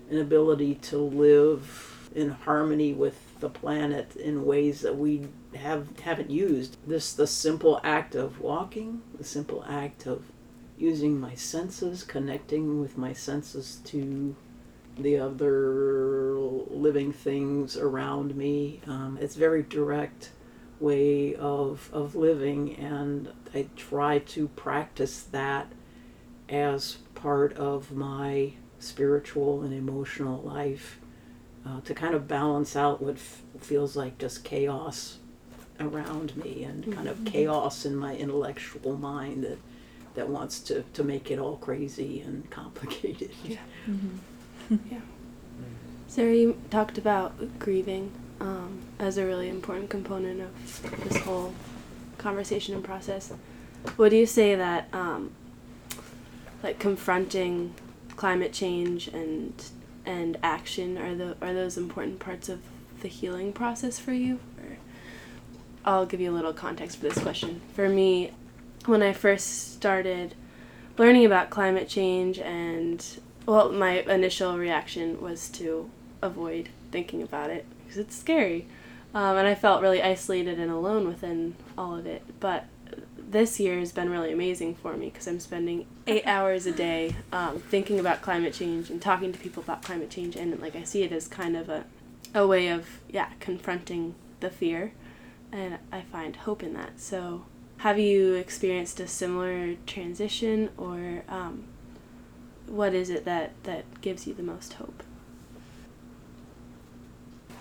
an 0.10 0.20
ability 0.20 0.76
to 0.76 0.98
live 0.98 2.10
in 2.16 2.30
harmony 2.30 2.94
with 2.94 3.18
the 3.44 3.50
planet 3.50 4.16
in 4.16 4.46
ways 4.46 4.80
that 4.80 4.98
we 4.98 5.28
have 5.54 6.00
haven't 6.00 6.32
used. 6.32 6.78
This 6.88 7.12
the 7.12 7.28
simple 7.28 7.82
act 7.84 8.16
of 8.16 8.40
walking 8.40 9.02
the 9.18 9.26
simple 9.26 9.66
act 9.68 10.08
of 10.08 10.32
using 10.78 11.20
my 11.20 11.36
senses 11.36 12.04
connecting 12.04 12.80
with 12.82 12.98
my 12.98 13.12
senses 13.12 13.82
to 13.84 14.34
the 14.98 15.18
other 15.18 16.36
living 16.70 17.12
things 17.12 17.78
around 17.78 18.36
me 18.36 18.80
um, 18.88 19.18
it's 19.20 19.36
very 19.36 19.64
direct 19.64 20.32
way 20.80 21.36
of 21.36 21.90
of 21.94 22.16
living 22.16 22.76
and 22.76 23.32
i 23.54 23.66
try 23.76 24.20
to 24.20 24.48
practice 24.50 25.24
that 25.24 25.72
as 26.50 26.98
part 27.16 27.54
of 27.54 27.92
my 27.92 28.54
spiritual 28.80 29.62
and 29.64 29.74
emotional 29.74 30.42
life 30.42 31.00
uh, 31.66 31.82
to 31.82 31.94
kind 31.94 32.14
of 32.14 32.28
balance 32.28 32.76
out 32.76 33.02
what 33.02 33.16
f- 33.16 33.42
feels 33.60 33.96
like 33.96 34.18
just 34.18 34.44
chaos 34.44 35.18
around 35.80 36.36
me 36.38 36.64
and 36.64 36.94
kind 36.94 37.08
of 37.08 37.24
chaos 37.26 37.86
in 37.86 37.96
my 37.96 38.16
intellectual 38.16 38.96
mind 38.98 39.44
that 39.44 39.58
that 40.16 40.30
wants 40.30 40.60
to, 40.60 40.84
to 40.94 41.04
make 41.04 41.32
it 41.32 41.40
all 41.40 41.58
crazy 41.58 42.22
and 42.22 42.50
complicated. 42.50 43.32
Yeah. 43.44 43.58
yeah. 44.70 45.00
Sarah, 46.08 46.36
you 46.36 46.62
talked 46.70 46.98
about 46.98 47.60
grieving 47.60 48.12
um, 48.40 48.82
as 49.00 49.18
a 49.18 49.26
really 49.26 49.50
important 49.50 49.90
component 49.90 50.42
of 50.42 51.04
this 51.04 51.18
whole 51.24 51.54
conversation 52.18 52.76
and 52.76 52.84
process. 52.84 53.34
What 53.96 54.10
do 54.10 54.16
you 54.18 54.28
say 54.28 54.54
that, 54.56 54.88
um, 54.94 55.32
like, 56.62 56.80
confronting 56.80 57.74
climate 58.16 58.54
change 58.54 59.08
and 59.08 59.54
and 60.06 60.38
action 60.44 60.98
are 60.98 61.16
the 61.16 61.36
are 61.42 61.54
those 61.54 61.78
important 61.78 62.20
parts 62.20 62.50
of 62.50 62.62
the 63.02 63.08
healing 63.08 63.54
process 63.54 64.00
for 64.00 64.14
you? 64.14 64.40
Or 64.58 64.78
I'll 65.86 66.06
give 66.06 66.20
you 66.22 66.32
a 66.32 66.36
little 66.36 66.54
context 66.54 66.98
for 66.98 67.04
this 67.04 67.18
question. 67.18 67.62
For 67.74 67.90
me, 67.90 68.32
when 68.86 69.02
I 69.02 69.14
first 69.14 69.74
started 69.74 70.36
learning 70.98 71.26
about 71.26 71.50
climate 71.50 71.90
change 71.90 72.40
and 72.40 73.06
well, 73.46 73.72
my 73.72 74.02
initial 74.02 74.58
reaction 74.58 75.22
was 75.22 75.50
to 75.50 75.90
avoid 76.22 76.70
thinking 76.92 77.22
about 77.22 77.50
it 77.50 77.66
because 77.84 77.98
it's 77.98 78.16
scary. 78.16 78.68
Um, 79.14 79.38
and 79.38 79.48
I 79.48 79.54
felt 79.54 79.82
really 79.82 80.02
isolated 80.02 80.60
and 80.60 80.72
alone 80.72 81.08
within 81.08 81.56
all 81.78 81.96
of 81.96 82.08
it. 82.08 82.24
But 82.40 82.66
this 83.34 83.60
year 83.60 83.80
has 83.80 83.92
been 83.92 84.10
really 84.10 84.32
amazing 84.32 84.76
for 84.76 84.96
me 84.96 85.10
because 85.10 85.28
I'm 85.28 85.40
spending 85.40 85.86
eight 86.08 86.26
hours 86.26 86.66
a 86.66 86.72
day 86.72 87.16
um, 87.32 87.60
thinking 87.60 88.00
about 88.00 88.22
climate 88.22 88.54
change 88.54 88.90
and 88.90 89.02
talking 89.02 89.34
to 89.34 89.40
people 89.40 89.62
about 89.62 89.82
climate 89.82 90.10
change. 90.10 90.36
And 90.36 90.58
like 90.62 90.76
I 90.76 90.84
see 90.84 91.04
it 91.04 91.12
as 91.12 91.28
kind 91.28 91.58
of 91.58 91.68
a, 91.68 91.84
a 92.34 92.48
way 92.48 92.70
of, 92.70 92.88
yeah, 93.10 93.30
confronting 93.40 94.16
the 94.40 94.50
fear. 94.50 94.94
And 95.52 95.80
I 95.92 96.02
find 96.02 96.36
hope 96.36 96.64
in 96.64 96.74
that. 96.76 97.00
So 97.00 97.46
have 97.78 98.00
you 98.00 98.36
experienced 98.36 99.00
a 99.00 99.08
similar 99.08 99.76
transition, 99.86 100.70
or 100.78 101.24
um, 101.28 101.66
what 102.68 102.94
is 102.94 103.10
it 103.10 103.26
that, 103.26 103.52
that 103.64 104.02
gives 104.02 104.26
you 104.26 104.34
the 104.34 104.44
most 104.44 104.74
hope? 104.74 105.04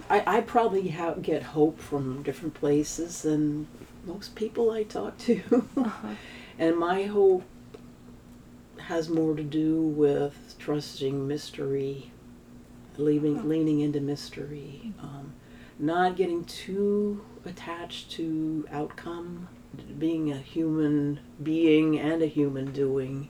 I, 0.09 0.39
I 0.39 0.41
probably 0.43 0.89
ha- 0.89 1.15
get 1.15 1.43
hope 1.43 1.81
from 1.81 2.23
different 2.23 2.55
places 2.55 3.23
than 3.23 3.67
most 4.05 4.35
people 4.35 4.71
I 4.71 4.83
talk 4.83 5.19
to. 5.19 5.41
Uh-huh. 5.77 6.15
and 6.59 6.77
my 6.77 7.05
hope 7.05 7.45
has 8.79 9.09
more 9.09 9.35
to 9.35 9.43
do 9.43 9.81
with 9.81 10.55
trusting 10.59 11.27
mystery, 11.27 12.11
leaving, 12.97 13.49
leaning 13.49 13.81
into 13.81 14.01
mystery, 14.01 14.93
um, 15.01 15.33
not 15.79 16.17
getting 16.17 16.45
too 16.45 17.25
attached 17.45 18.11
to 18.13 18.67
outcome, 18.71 19.49
being 19.99 20.31
a 20.31 20.39
human 20.39 21.21
being 21.43 21.99
and 21.99 22.23
a 22.23 22.27
human 22.27 22.73
doing, 22.73 23.29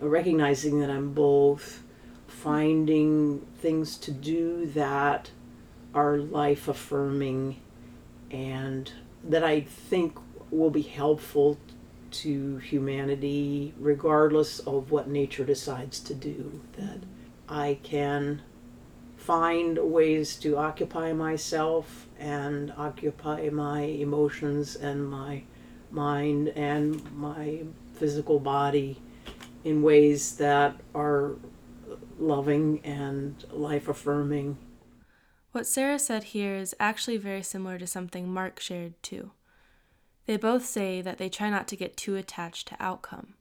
recognizing 0.00 0.80
that 0.80 0.90
I'm 0.90 1.12
both, 1.12 1.82
finding 2.26 3.46
things 3.60 3.96
to 3.98 4.10
do 4.10 4.66
that 4.66 5.30
are 5.94 6.18
life 6.18 6.68
affirming 6.68 7.60
and 8.30 8.92
that 9.28 9.44
I 9.44 9.60
think 9.60 10.18
will 10.50 10.70
be 10.70 10.82
helpful 10.82 11.58
to 12.10 12.58
humanity 12.58 13.74
regardless 13.78 14.60
of 14.60 14.90
what 14.90 15.08
nature 15.08 15.44
decides 15.44 15.98
to 16.00 16.14
do. 16.14 16.60
That 16.76 17.00
I 17.48 17.78
can 17.82 18.42
find 19.16 19.78
ways 19.78 20.36
to 20.36 20.56
occupy 20.56 21.12
myself 21.12 22.06
and 22.18 22.72
occupy 22.76 23.48
my 23.48 23.80
emotions 23.80 24.76
and 24.76 25.08
my 25.08 25.42
mind 25.90 26.48
and 26.48 27.10
my 27.16 27.62
physical 27.94 28.38
body 28.38 29.00
in 29.64 29.82
ways 29.82 30.36
that 30.36 30.76
are 30.94 31.36
loving 32.18 32.80
and 32.84 33.44
life 33.50 33.88
affirming 33.88 34.58
What 35.54 35.68
Sarah 35.68 36.00
said 36.00 36.24
here 36.24 36.56
is 36.56 36.74
actually 36.80 37.16
very 37.16 37.44
similar 37.44 37.78
to 37.78 37.86
something 37.86 38.28
Mark 38.28 38.58
shared 38.58 39.00
too. 39.04 39.30
They 40.26 40.36
both 40.36 40.66
say 40.66 41.00
that 41.00 41.18
they 41.18 41.28
try 41.28 41.48
not 41.48 41.68
to 41.68 41.76
get 41.76 41.96
too 41.96 42.16
attached 42.16 42.66
to 42.68 42.76
outcome. 42.80 43.34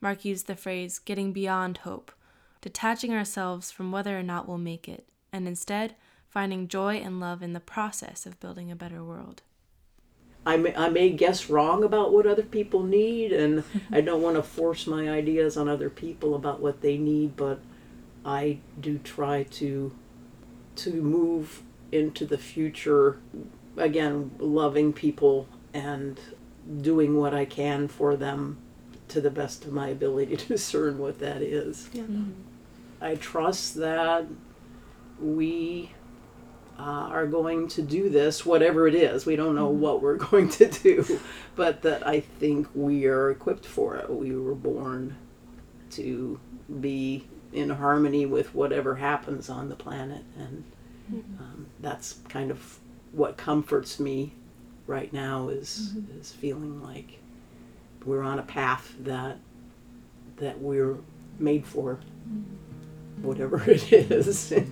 Mark 0.00 0.24
used 0.24 0.46
the 0.46 0.56
phrase 0.56 0.98
getting 0.98 1.34
beyond 1.34 1.76
hope, 1.84 2.12
detaching 2.62 3.12
ourselves 3.12 3.70
from 3.70 3.92
whether 3.92 4.18
or 4.18 4.22
not 4.22 4.48
we'll 4.48 4.56
make 4.56 4.88
it, 4.88 5.06
and 5.34 5.46
instead 5.46 5.96
finding 6.30 6.66
joy 6.66 6.96
and 6.96 7.20
love 7.20 7.42
in 7.42 7.52
the 7.52 7.60
process 7.60 8.24
of 8.24 8.40
building 8.40 8.70
a 8.70 8.74
better 8.74 9.04
world. 9.04 9.42
I 10.46 10.56
may, 10.56 10.74
I 10.74 10.88
may 10.88 11.10
guess 11.10 11.50
wrong 11.50 11.84
about 11.84 12.10
what 12.10 12.26
other 12.26 12.42
people 12.42 12.82
need, 12.84 13.34
and 13.34 13.64
I 13.92 14.00
don't 14.00 14.22
want 14.22 14.36
to 14.36 14.42
force 14.42 14.86
my 14.86 15.10
ideas 15.10 15.58
on 15.58 15.68
other 15.68 15.90
people 15.90 16.34
about 16.34 16.60
what 16.60 16.80
they 16.80 16.96
need, 16.96 17.36
but 17.36 17.60
I 18.24 18.60
do 18.80 18.96
try 18.96 19.42
to 19.42 19.92
to 20.84 21.02
move 21.02 21.62
into 21.92 22.24
the 22.24 22.38
future 22.38 23.18
again 23.76 24.30
loving 24.38 24.92
people 24.92 25.48
and 25.72 26.20
doing 26.80 27.16
what 27.16 27.34
I 27.34 27.44
can 27.44 27.88
for 27.88 28.16
them 28.16 28.58
to 29.08 29.20
the 29.20 29.30
best 29.30 29.64
of 29.64 29.72
my 29.72 29.88
ability 29.88 30.36
to 30.38 30.46
discern 30.46 30.98
what 30.98 31.18
that 31.18 31.42
is. 31.42 31.88
Yeah. 31.92 32.04
I 33.00 33.14
trust 33.14 33.76
that 33.76 34.26
we 35.20 35.92
uh, 36.78 36.82
are 36.82 37.26
going 37.26 37.68
to 37.68 37.82
do 37.82 38.08
this, 38.08 38.46
whatever 38.46 38.86
it 38.86 38.94
is. 38.94 39.26
We 39.26 39.36
don't 39.36 39.54
know 39.54 39.68
what 39.68 40.02
we're 40.02 40.16
going 40.30 40.48
to 40.50 40.66
do, 40.66 41.20
but 41.56 41.82
that 41.82 42.06
I 42.06 42.20
think 42.20 42.68
we 42.74 43.06
are 43.06 43.30
equipped 43.30 43.66
for 43.66 43.96
it. 43.96 44.10
We 44.10 44.34
were 44.36 44.54
born 44.54 45.16
to 45.92 46.38
be 46.80 47.26
in 47.52 47.70
harmony 47.70 48.26
with 48.26 48.54
whatever 48.54 48.96
happens 48.96 49.48
on 49.48 49.68
the 49.68 49.76
planet, 49.76 50.24
and 50.38 50.64
mm-hmm. 51.12 51.42
um, 51.42 51.66
that's 51.80 52.18
kind 52.28 52.50
of 52.50 52.78
what 53.12 53.36
comforts 53.36 53.98
me 53.98 54.32
right 54.86 55.12
now 55.12 55.48
is 55.48 55.92
mm-hmm. 55.94 56.20
is 56.20 56.32
feeling 56.32 56.82
like 56.82 57.18
we're 58.04 58.22
on 58.22 58.38
a 58.38 58.42
path 58.42 58.94
that 59.00 59.38
that 60.36 60.60
we're 60.60 60.96
made 61.38 61.66
for 61.66 62.00
mm-hmm. 62.28 63.22
whatever 63.26 63.62
it 63.70 63.92
is. 63.92 64.52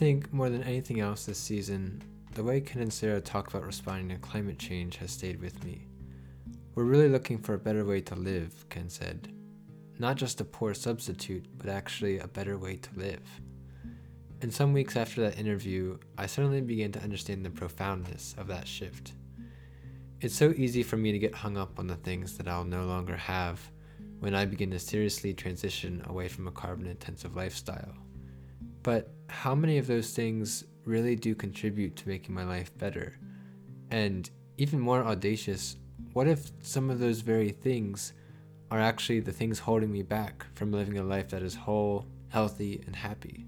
think 0.00 0.32
more 0.32 0.48
than 0.48 0.62
anything 0.62 0.98
else 0.98 1.26
this 1.26 1.36
season, 1.38 2.02
the 2.32 2.42
way 2.42 2.58
Ken 2.58 2.80
and 2.80 2.90
Sarah 2.90 3.20
talk 3.20 3.48
about 3.48 3.66
responding 3.66 4.08
to 4.08 4.26
climate 4.26 4.58
change 4.58 4.96
has 4.96 5.10
stayed 5.10 5.38
with 5.38 5.62
me. 5.62 5.88
We're 6.74 6.84
really 6.84 7.10
looking 7.10 7.36
for 7.36 7.52
a 7.52 7.58
better 7.58 7.84
way 7.84 8.00
to 8.00 8.14
live, 8.14 8.64
Ken 8.70 8.88
said. 8.88 9.30
Not 9.98 10.16
just 10.16 10.40
a 10.40 10.44
poor 10.46 10.72
substitute, 10.72 11.44
but 11.58 11.68
actually 11.68 12.18
a 12.18 12.26
better 12.26 12.56
way 12.56 12.76
to 12.76 12.88
live. 12.98 13.20
And 14.40 14.50
some 14.50 14.72
weeks 14.72 14.96
after 14.96 15.20
that 15.20 15.38
interview, 15.38 15.98
I 16.16 16.24
suddenly 16.24 16.62
began 16.62 16.92
to 16.92 17.02
understand 17.02 17.44
the 17.44 17.50
profoundness 17.50 18.34
of 18.38 18.46
that 18.46 18.66
shift. 18.66 19.12
It's 20.22 20.34
so 20.34 20.54
easy 20.56 20.82
for 20.82 20.96
me 20.96 21.12
to 21.12 21.18
get 21.18 21.34
hung 21.34 21.58
up 21.58 21.78
on 21.78 21.88
the 21.88 21.96
things 21.96 22.38
that 22.38 22.48
I'll 22.48 22.64
no 22.64 22.86
longer 22.86 23.18
have 23.18 23.60
when 24.20 24.34
I 24.34 24.46
begin 24.46 24.70
to 24.70 24.78
seriously 24.78 25.34
transition 25.34 26.02
away 26.06 26.28
from 26.28 26.48
a 26.48 26.52
carbon 26.52 26.86
intensive 26.86 27.36
lifestyle. 27.36 27.92
But 28.82 29.10
how 29.28 29.54
many 29.54 29.78
of 29.78 29.86
those 29.86 30.12
things 30.12 30.64
really 30.84 31.16
do 31.16 31.34
contribute 31.34 31.96
to 31.96 32.08
making 32.08 32.34
my 32.34 32.44
life 32.44 32.76
better? 32.78 33.18
And 33.90 34.28
even 34.56 34.80
more 34.80 35.04
audacious, 35.04 35.76
what 36.12 36.26
if 36.26 36.50
some 36.62 36.90
of 36.90 36.98
those 36.98 37.20
very 37.20 37.50
things 37.50 38.12
are 38.70 38.80
actually 38.80 39.20
the 39.20 39.32
things 39.32 39.58
holding 39.58 39.92
me 39.92 40.02
back 40.02 40.46
from 40.54 40.72
living 40.72 40.98
a 40.98 41.02
life 41.02 41.28
that 41.30 41.42
is 41.42 41.54
whole, 41.54 42.06
healthy, 42.28 42.82
and 42.86 42.96
happy? 42.96 43.46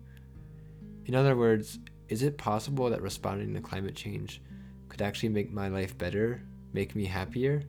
In 1.06 1.14
other 1.14 1.36
words, 1.36 1.78
is 2.08 2.22
it 2.22 2.38
possible 2.38 2.90
that 2.90 3.02
responding 3.02 3.54
to 3.54 3.60
climate 3.60 3.94
change 3.94 4.42
could 4.88 5.02
actually 5.02 5.30
make 5.30 5.50
my 5.50 5.68
life 5.68 5.96
better, 5.96 6.42
make 6.72 6.94
me 6.94 7.06
happier? 7.06 7.62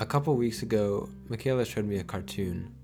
A 0.00 0.06
couple 0.06 0.36
weeks 0.36 0.62
ago, 0.62 1.08
Michaela 1.28 1.64
showed 1.64 1.86
me 1.86 1.96
a 1.96 2.04
cartoon. 2.04 2.74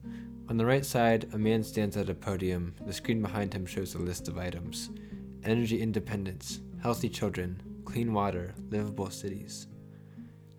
On 0.50 0.56
the 0.56 0.66
right 0.66 0.84
side, 0.84 1.28
a 1.32 1.38
man 1.38 1.62
stands 1.62 1.96
at 1.96 2.10
a 2.10 2.14
podium. 2.14 2.74
The 2.84 2.92
screen 2.92 3.22
behind 3.22 3.54
him 3.54 3.64
shows 3.64 3.94
a 3.94 4.00
list 4.00 4.26
of 4.26 4.36
items 4.36 4.90
energy 5.44 5.80
independence, 5.80 6.60
healthy 6.82 7.08
children, 7.08 7.62
clean 7.84 8.12
water, 8.12 8.52
livable 8.68 9.10
cities. 9.10 9.68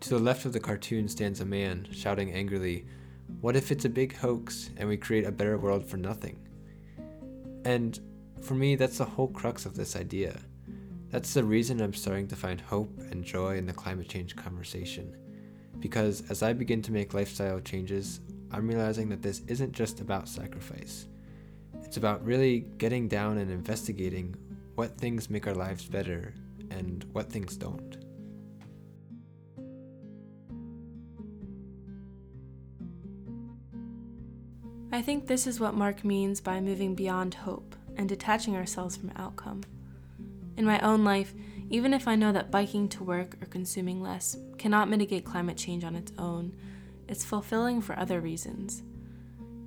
To 0.00 0.08
the 0.08 0.18
left 0.18 0.46
of 0.46 0.54
the 0.54 0.60
cartoon 0.60 1.08
stands 1.08 1.42
a 1.42 1.44
man 1.44 1.86
shouting 1.92 2.32
angrily, 2.32 2.86
What 3.42 3.54
if 3.54 3.70
it's 3.70 3.84
a 3.84 3.90
big 3.90 4.16
hoax 4.16 4.70
and 4.78 4.88
we 4.88 4.96
create 4.96 5.26
a 5.26 5.30
better 5.30 5.58
world 5.58 5.84
for 5.84 5.98
nothing? 5.98 6.40
And 7.66 8.00
for 8.40 8.54
me, 8.54 8.76
that's 8.76 8.96
the 8.96 9.04
whole 9.04 9.28
crux 9.28 9.66
of 9.66 9.76
this 9.76 9.94
idea. 9.94 10.40
That's 11.10 11.34
the 11.34 11.44
reason 11.44 11.82
I'm 11.82 11.92
starting 11.92 12.28
to 12.28 12.36
find 12.36 12.62
hope 12.62 12.98
and 13.10 13.22
joy 13.22 13.58
in 13.58 13.66
the 13.66 13.74
climate 13.74 14.08
change 14.08 14.36
conversation. 14.36 15.14
Because 15.80 16.22
as 16.30 16.42
I 16.42 16.54
begin 16.54 16.80
to 16.80 16.92
make 16.92 17.12
lifestyle 17.12 17.60
changes, 17.60 18.20
I'm 18.52 18.68
realizing 18.68 19.08
that 19.08 19.22
this 19.22 19.40
isn't 19.46 19.72
just 19.72 20.00
about 20.00 20.28
sacrifice. 20.28 21.06
It's 21.82 21.96
about 21.96 22.24
really 22.24 22.66
getting 22.78 23.08
down 23.08 23.38
and 23.38 23.50
investigating 23.50 24.36
what 24.74 24.96
things 24.98 25.30
make 25.30 25.46
our 25.46 25.54
lives 25.54 25.86
better 25.86 26.34
and 26.70 27.04
what 27.12 27.30
things 27.30 27.56
don't. 27.56 27.96
I 34.94 35.00
think 35.00 35.26
this 35.26 35.46
is 35.46 35.58
what 35.58 35.74
Mark 35.74 36.04
means 36.04 36.42
by 36.42 36.60
moving 36.60 36.94
beyond 36.94 37.32
hope 37.32 37.74
and 37.96 38.06
detaching 38.06 38.54
ourselves 38.54 38.96
from 38.96 39.12
outcome. 39.16 39.62
In 40.58 40.66
my 40.66 40.78
own 40.80 41.02
life, 41.02 41.32
even 41.70 41.94
if 41.94 42.06
I 42.06 42.14
know 42.14 42.32
that 42.32 42.50
biking 42.50 42.90
to 42.90 43.02
work 43.02 43.42
or 43.42 43.46
consuming 43.46 44.02
less 44.02 44.36
cannot 44.58 44.90
mitigate 44.90 45.24
climate 45.24 45.56
change 45.56 45.84
on 45.84 45.96
its 45.96 46.12
own, 46.18 46.54
it's 47.12 47.26
fulfilling 47.26 47.82
for 47.82 47.96
other 47.98 48.22
reasons. 48.22 48.82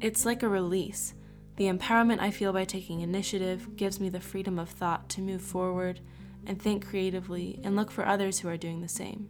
It's 0.02 0.26
like 0.26 0.42
a 0.42 0.50
release. 0.50 1.14
The 1.58 1.66
empowerment 1.66 2.20
I 2.20 2.32
feel 2.32 2.52
by 2.52 2.66
taking 2.66 3.02
initiative 3.02 3.76
gives 3.76 4.00
me 4.00 4.10
the 4.10 4.20
freedom 4.20 4.58
of 4.58 4.68
thought 4.68 5.10
to 5.10 5.22
move 5.22 5.44
forward 5.44 6.00
and 6.48 6.60
think 6.60 6.88
creatively 6.88 7.60
and 7.64 7.76
look 7.76 7.92
for 7.92 8.04
others 8.04 8.40
who 8.40 8.50
are 8.50 8.58
doing 8.58 8.82
the 8.82 8.88
same. 8.88 9.30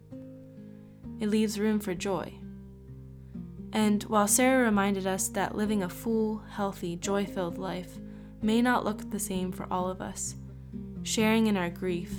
It 1.20 1.28
leaves 1.28 1.60
room 1.60 1.82
for 1.82 1.94
joy. 1.94 2.36
And 3.74 4.02
while 4.04 4.30
Sarah 4.30 4.64
reminded 4.64 5.06
us 5.06 5.28
that 5.30 5.56
living 5.56 5.84
a 5.84 5.90
full, 5.90 6.42
healthy, 6.52 6.96
joy 6.96 7.26
filled 7.26 7.58
life 7.58 7.98
may 8.42 8.62
not 8.62 8.86
look 8.86 9.12
the 9.12 9.20
same 9.20 9.52
for 9.52 9.68
all 9.70 9.90
of 9.90 10.00
us, 10.00 10.36
sharing 11.04 11.48
in 11.48 11.58
our 11.58 11.70
grief 11.70 12.14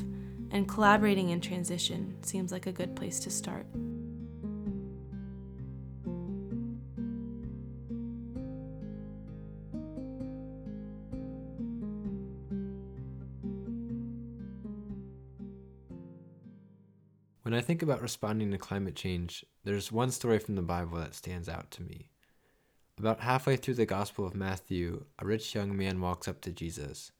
and 0.51 0.69
collaborating 0.69 1.31
in 1.31 1.41
transition 1.41 2.23
seems 2.23 2.53
like 2.53 2.67
a 2.67 2.73
good 2.73 2.95
place 2.95 3.19
to 3.21 3.31
start. 3.31 3.65
I 17.57 17.61
think 17.61 17.83
about 17.83 18.03
responding 18.03 18.51
to 18.51 18.59
climate 18.59 18.97
change, 18.97 19.45
there's 19.65 19.93
one 19.93 20.11
story 20.11 20.39
from 20.39 20.57
the 20.57 20.63
Bible 20.63 20.99
that 20.99 21.15
stands 21.15 21.49
out 21.49 21.71
to 21.73 21.83
me. 21.83 22.11
About 22.99 23.21
halfway 23.21 23.57
through 23.57 23.75
the 23.75 23.87
Gospel 23.87 24.27
of 24.27 24.35
Matthew, 24.35 25.05
a 25.19 25.27
rich 25.27 25.55
young 25.55 25.77
man 25.77 26.01
walks 26.01 26.27
up 26.27 26.41
to 26.43 26.51
Jesus. 26.51 27.13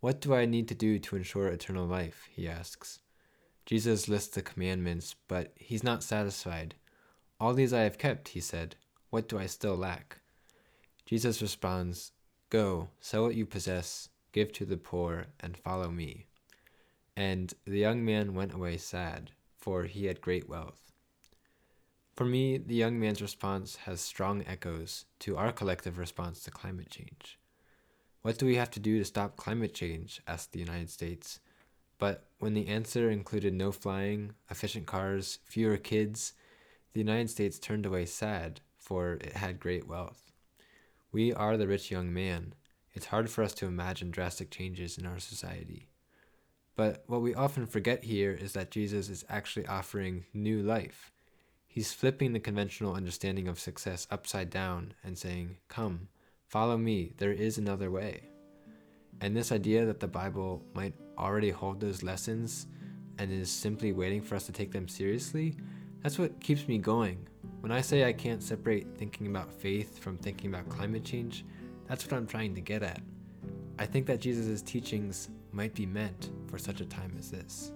What 0.00 0.20
do 0.20 0.34
I 0.34 0.46
need 0.46 0.68
to 0.68 0.74
do 0.74 0.98
to 0.98 1.16
ensure 1.16 1.48
eternal 1.48 1.86
life? 1.86 2.28
he 2.30 2.48
asks. 2.48 2.98
Jesus 3.64 4.08
lists 4.08 4.34
the 4.34 4.42
commandments, 4.42 5.14
but 5.28 5.52
he's 5.56 5.84
not 5.84 6.02
satisfied. 6.02 6.74
All 7.38 7.54
these 7.54 7.72
I 7.72 7.82
have 7.82 7.98
kept, 7.98 8.28
he 8.28 8.40
said. 8.40 8.76
What 9.10 9.28
do 9.28 9.38
I 9.38 9.46
still 9.46 9.76
lack? 9.76 10.18
Jesus 11.06 11.40
responds, 11.42 12.12
Go, 12.50 12.88
sell 13.00 13.22
what 13.22 13.34
you 13.34 13.46
possess, 13.46 14.08
give 14.32 14.52
to 14.54 14.64
the 14.64 14.76
poor, 14.76 15.26
and 15.40 15.56
follow 15.56 15.90
me. 15.90 16.26
And 17.16 17.52
the 17.64 17.78
young 17.78 18.04
man 18.04 18.34
went 18.34 18.54
away 18.54 18.78
sad, 18.78 19.30
for 19.62 19.84
he 19.84 20.06
had 20.06 20.20
great 20.20 20.48
wealth. 20.48 20.90
For 22.16 22.24
me, 22.24 22.58
the 22.58 22.74
young 22.74 22.98
man's 22.98 23.22
response 23.22 23.76
has 23.86 24.00
strong 24.00 24.44
echoes 24.44 25.04
to 25.20 25.36
our 25.36 25.52
collective 25.52 25.98
response 25.98 26.42
to 26.42 26.50
climate 26.50 26.90
change. 26.90 27.38
What 28.22 28.38
do 28.38 28.44
we 28.44 28.56
have 28.56 28.72
to 28.72 28.80
do 28.80 28.98
to 28.98 29.04
stop 29.04 29.36
climate 29.36 29.72
change? 29.72 30.20
asked 30.26 30.52
the 30.52 30.58
United 30.58 30.90
States. 30.90 31.38
But 31.98 32.26
when 32.40 32.54
the 32.54 32.66
answer 32.66 33.08
included 33.08 33.54
no 33.54 33.70
flying, 33.70 34.32
efficient 34.50 34.86
cars, 34.86 35.38
fewer 35.44 35.76
kids, 35.76 36.32
the 36.92 37.00
United 37.00 37.30
States 37.30 37.60
turned 37.60 37.86
away 37.86 38.04
sad, 38.06 38.60
for 38.78 39.12
it 39.12 39.36
had 39.36 39.60
great 39.60 39.86
wealth. 39.86 40.32
We 41.12 41.32
are 41.32 41.56
the 41.56 41.68
rich 41.68 41.88
young 41.88 42.12
man. 42.12 42.54
It's 42.94 43.06
hard 43.06 43.30
for 43.30 43.44
us 43.44 43.54
to 43.54 43.66
imagine 43.66 44.10
drastic 44.10 44.50
changes 44.50 44.98
in 44.98 45.06
our 45.06 45.20
society. 45.20 45.91
But 46.74 47.04
what 47.06 47.20
we 47.20 47.34
often 47.34 47.66
forget 47.66 48.04
here 48.04 48.32
is 48.32 48.52
that 48.54 48.70
Jesus 48.70 49.08
is 49.08 49.24
actually 49.28 49.66
offering 49.66 50.24
new 50.32 50.62
life. 50.62 51.12
He's 51.66 51.92
flipping 51.92 52.32
the 52.32 52.40
conventional 52.40 52.94
understanding 52.94 53.48
of 53.48 53.58
success 53.58 54.06
upside 54.10 54.50
down 54.50 54.94
and 55.04 55.16
saying, 55.16 55.56
Come, 55.68 56.08
follow 56.48 56.76
me, 56.76 57.12
there 57.18 57.32
is 57.32 57.58
another 57.58 57.90
way. 57.90 58.28
And 59.20 59.36
this 59.36 59.52
idea 59.52 59.84
that 59.86 60.00
the 60.00 60.08
Bible 60.08 60.64
might 60.74 60.94
already 61.16 61.50
hold 61.50 61.80
those 61.80 62.02
lessons 62.02 62.66
and 63.18 63.30
is 63.30 63.50
simply 63.50 63.92
waiting 63.92 64.22
for 64.22 64.34
us 64.34 64.46
to 64.46 64.52
take 64.52 64.72
them 64.72 64.88
seriously, 64.88 65.56
that's 66.02 66.18
what 66.18 66.40
keeps 66.40 66.66
me 66.66 66.78
going. 66.78 67.28
When 67.60 67.70
I 67.70 67.80
say 67.80 68.04
I 68.04 68.12
can't 68.12 68.42
separate 68.42 68.96
thinking 68.96 69.28
about 69.28 69.52
faith 69.52 69.98
from 69.98 70.16
thinking 70.18 70.50
about 70.52 70.68
climate 70.68 71.04
change, 71.04 71.44
that's 71.86 72.04
what 72.04 72.16
I'm 72.16 72.26
trying 72.26 72.54
to 72.54 72.60
get 72.60 72.82
at. 72.82 73.00
I 73.82 73.86
think 73.86 74.06
that 74.06 74.20
Jesus' 74.20 74.62
teachings 74.62 75.28
might 75.50 75.74
be 75.74 75.86
meant 75.86 76.30
for 76.46 76.56
such 76.56 76.80
a 76.80 76.84
time 76.84 77.16
as 77.18 77.32
this. 77.32 77.72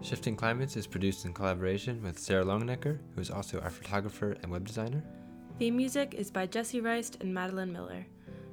Shifting 0.00 0.36
Climates 0.36 0.78
is 0.78 0.86
produced 0.86 1.26
in 1.26 1.34
collaboration 1.34 2.02
with 2.02 2.18
Sarah 2.18 2.46
Longenecker, 2.46 2.98
who 3.14 3.20
is 3.20 3.30
also 3.30 3.60
our 3.60 3.68
photographer 3.68 4.38
and 4.42 4.50
web 4.50 4.66
designer. 4.66 5.02
Theme 5.56 5.76
music 5.76 6.14
is 6.14 6.32
by 6.32 6.46
Jesse 6.46 6.80
Reist 6.80 7.20
and 7.20 7.32
Madeline 7.32 7.72
Miller. 7.72 8.04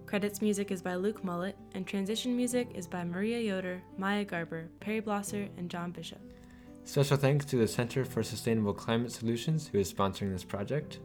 Credits 0.05 0.39
music 0.39 0.69
is 0.69 0.83
by 0.83 0.93
Luke 0.93 1.23
Mullet, 1.23 1.57
and 1.73 1.87
transition 1.87 2.37
music 2.37 2.69
is 2.75 2.85
by 2.85 3.03
Maria 3.03 3.39
Yoder, 3.39 3.81
Maya 3.97 4.23
Garber, 4.23 4.69
Perry 4.79 5.01
Blosser, 5.01 5.49
and 5.57 5.67
John 5.67 5.89
Bishop. 5.89 6.19
Special 6.83 7.17
thanks 7.17 7.45
to 7.45 7.55
the 7.55 7.67
Center 7.67 8.05
for 8.05 8.21
Sustainable 8.21 8.75
Climate 8.75 9.11
Solutions, 9.11 9.67
who 9.67 9.79
is 9.79 9.91
sponsoring 9.91 10.31
this 10.31 10.43
project. 10.43 10.99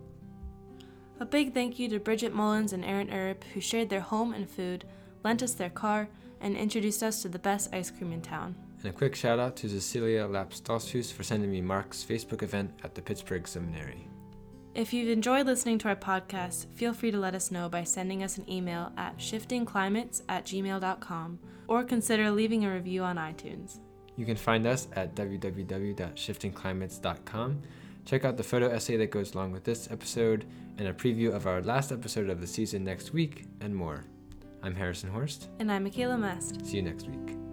A 1.18 1.24
big 1.24 1.54
thank 1.54 1.78
you 1.78 1.88
to 1.88 1.98
Bridget 1.98 2.34
Mullins 2.34 2.74
and 2.74 2.84
Aaron 2.84 3.08
Erup, 3.08 3.44
who 3.54 3.62
shared 3.62 3.88
their 3.88 4.00
home 4.00 4.34
and 4.34 4.50
food, 4.50 4.84
lent 5.24 5.42
us 5.42 5.54
their 5.54 5.70
car, 5.70 6.10
and 6.42 6.58
introduced 6.58 7.02
us 7.02 7.22
to 7.22 7.30
the 7.30 7.38
best 7.38 7.72
ice 7.72 7.90
cream 7.90 8.12
in 8.12 8.20
town. 8.20 8.54
And 8.82 8.90
a 8.90 8.92
quick 8.92 9.14
shout 9.14 9.38
out 9.38 9.56
to 9.56 9.68
Cecilia 9.70 10.28
Lapstolshus 10.28 11.10
for 11.10 11.22
sending 11.22 11.50
me 11.50 11.62
Mark's 11.62 12.04
Facebook 12.04 12.42
event 12.42 12.70
at 12.84 12.94
the 12.94 13.00
Pittsburgh 13.00 13.48
Seminary. 13.48 14.06
If 14.76 14.92
you've 14.92 15.08
enjoyed 15.08 15.46
listening 15.46 15.78
to 15.78 15.88
our 15.88 15.96
podcast, 15.96 16.66
feel 16.74 16.92
free 16.92 17.10
to 17.10 17.16
let 17.16 17.34
us 17.34 17.50
know 17.50 17.70
by 17.70 17.82
sending 17.82 18.22
us 18.22 18.36
an 18.36 18.44
email 18.50 18.92
at 18.98 19.16
shiftingclimates 19.16 20.20
at 20.28 20.44
gmail.com 20.44 21.38
or 21.66 21.82
consider 21.82 22.30
leaving 22.30 22.66
a 22.66 22.74
review 22.74 23.02
on 23.02 23.16
iTunes. 23.16 23.78
You 24.18 24.26
can 24.26 24.36
find 24.36 24.66
us 24.66 24.88
at 24.92 25.14
www.shiftingclimates.com. 25.14 27.62
Check 28.04 28.26
out 28.26 28.36
the 28.36 28.42
photo 28.42 28.68
essay 28.68 28.98
that 28.98 29.10
goes 29.10 29.34
along 29.34 29.52
with 29.52 29.64
this 29.64 29.90
episode 29.90 30.44
and 30.76 30.88
a 30.88 30.92
preview 30.92 31.34
of 31.34 31.46
our 31.46 31.62
last 31.62 31.90
episode 31.90 32.28
of 32.28 32.42
the 32.42 32.46
season 32.46 32.84
next 32.84 33.14
week 33.14 33.46
and 33.62 33.74
more. 33.74 34.04
I'm 34.62 34.74
Harrison 34.74 35.08
Horst. 35.08 35.48
And 35.58 35.72
I'm 35.72 35.84
Michaela 35.84 36.18
Mast. 36.18 36.66
See 36.66 36.76
you 36.76 36.82
next 36.82 37.08
week. 37.08 37.45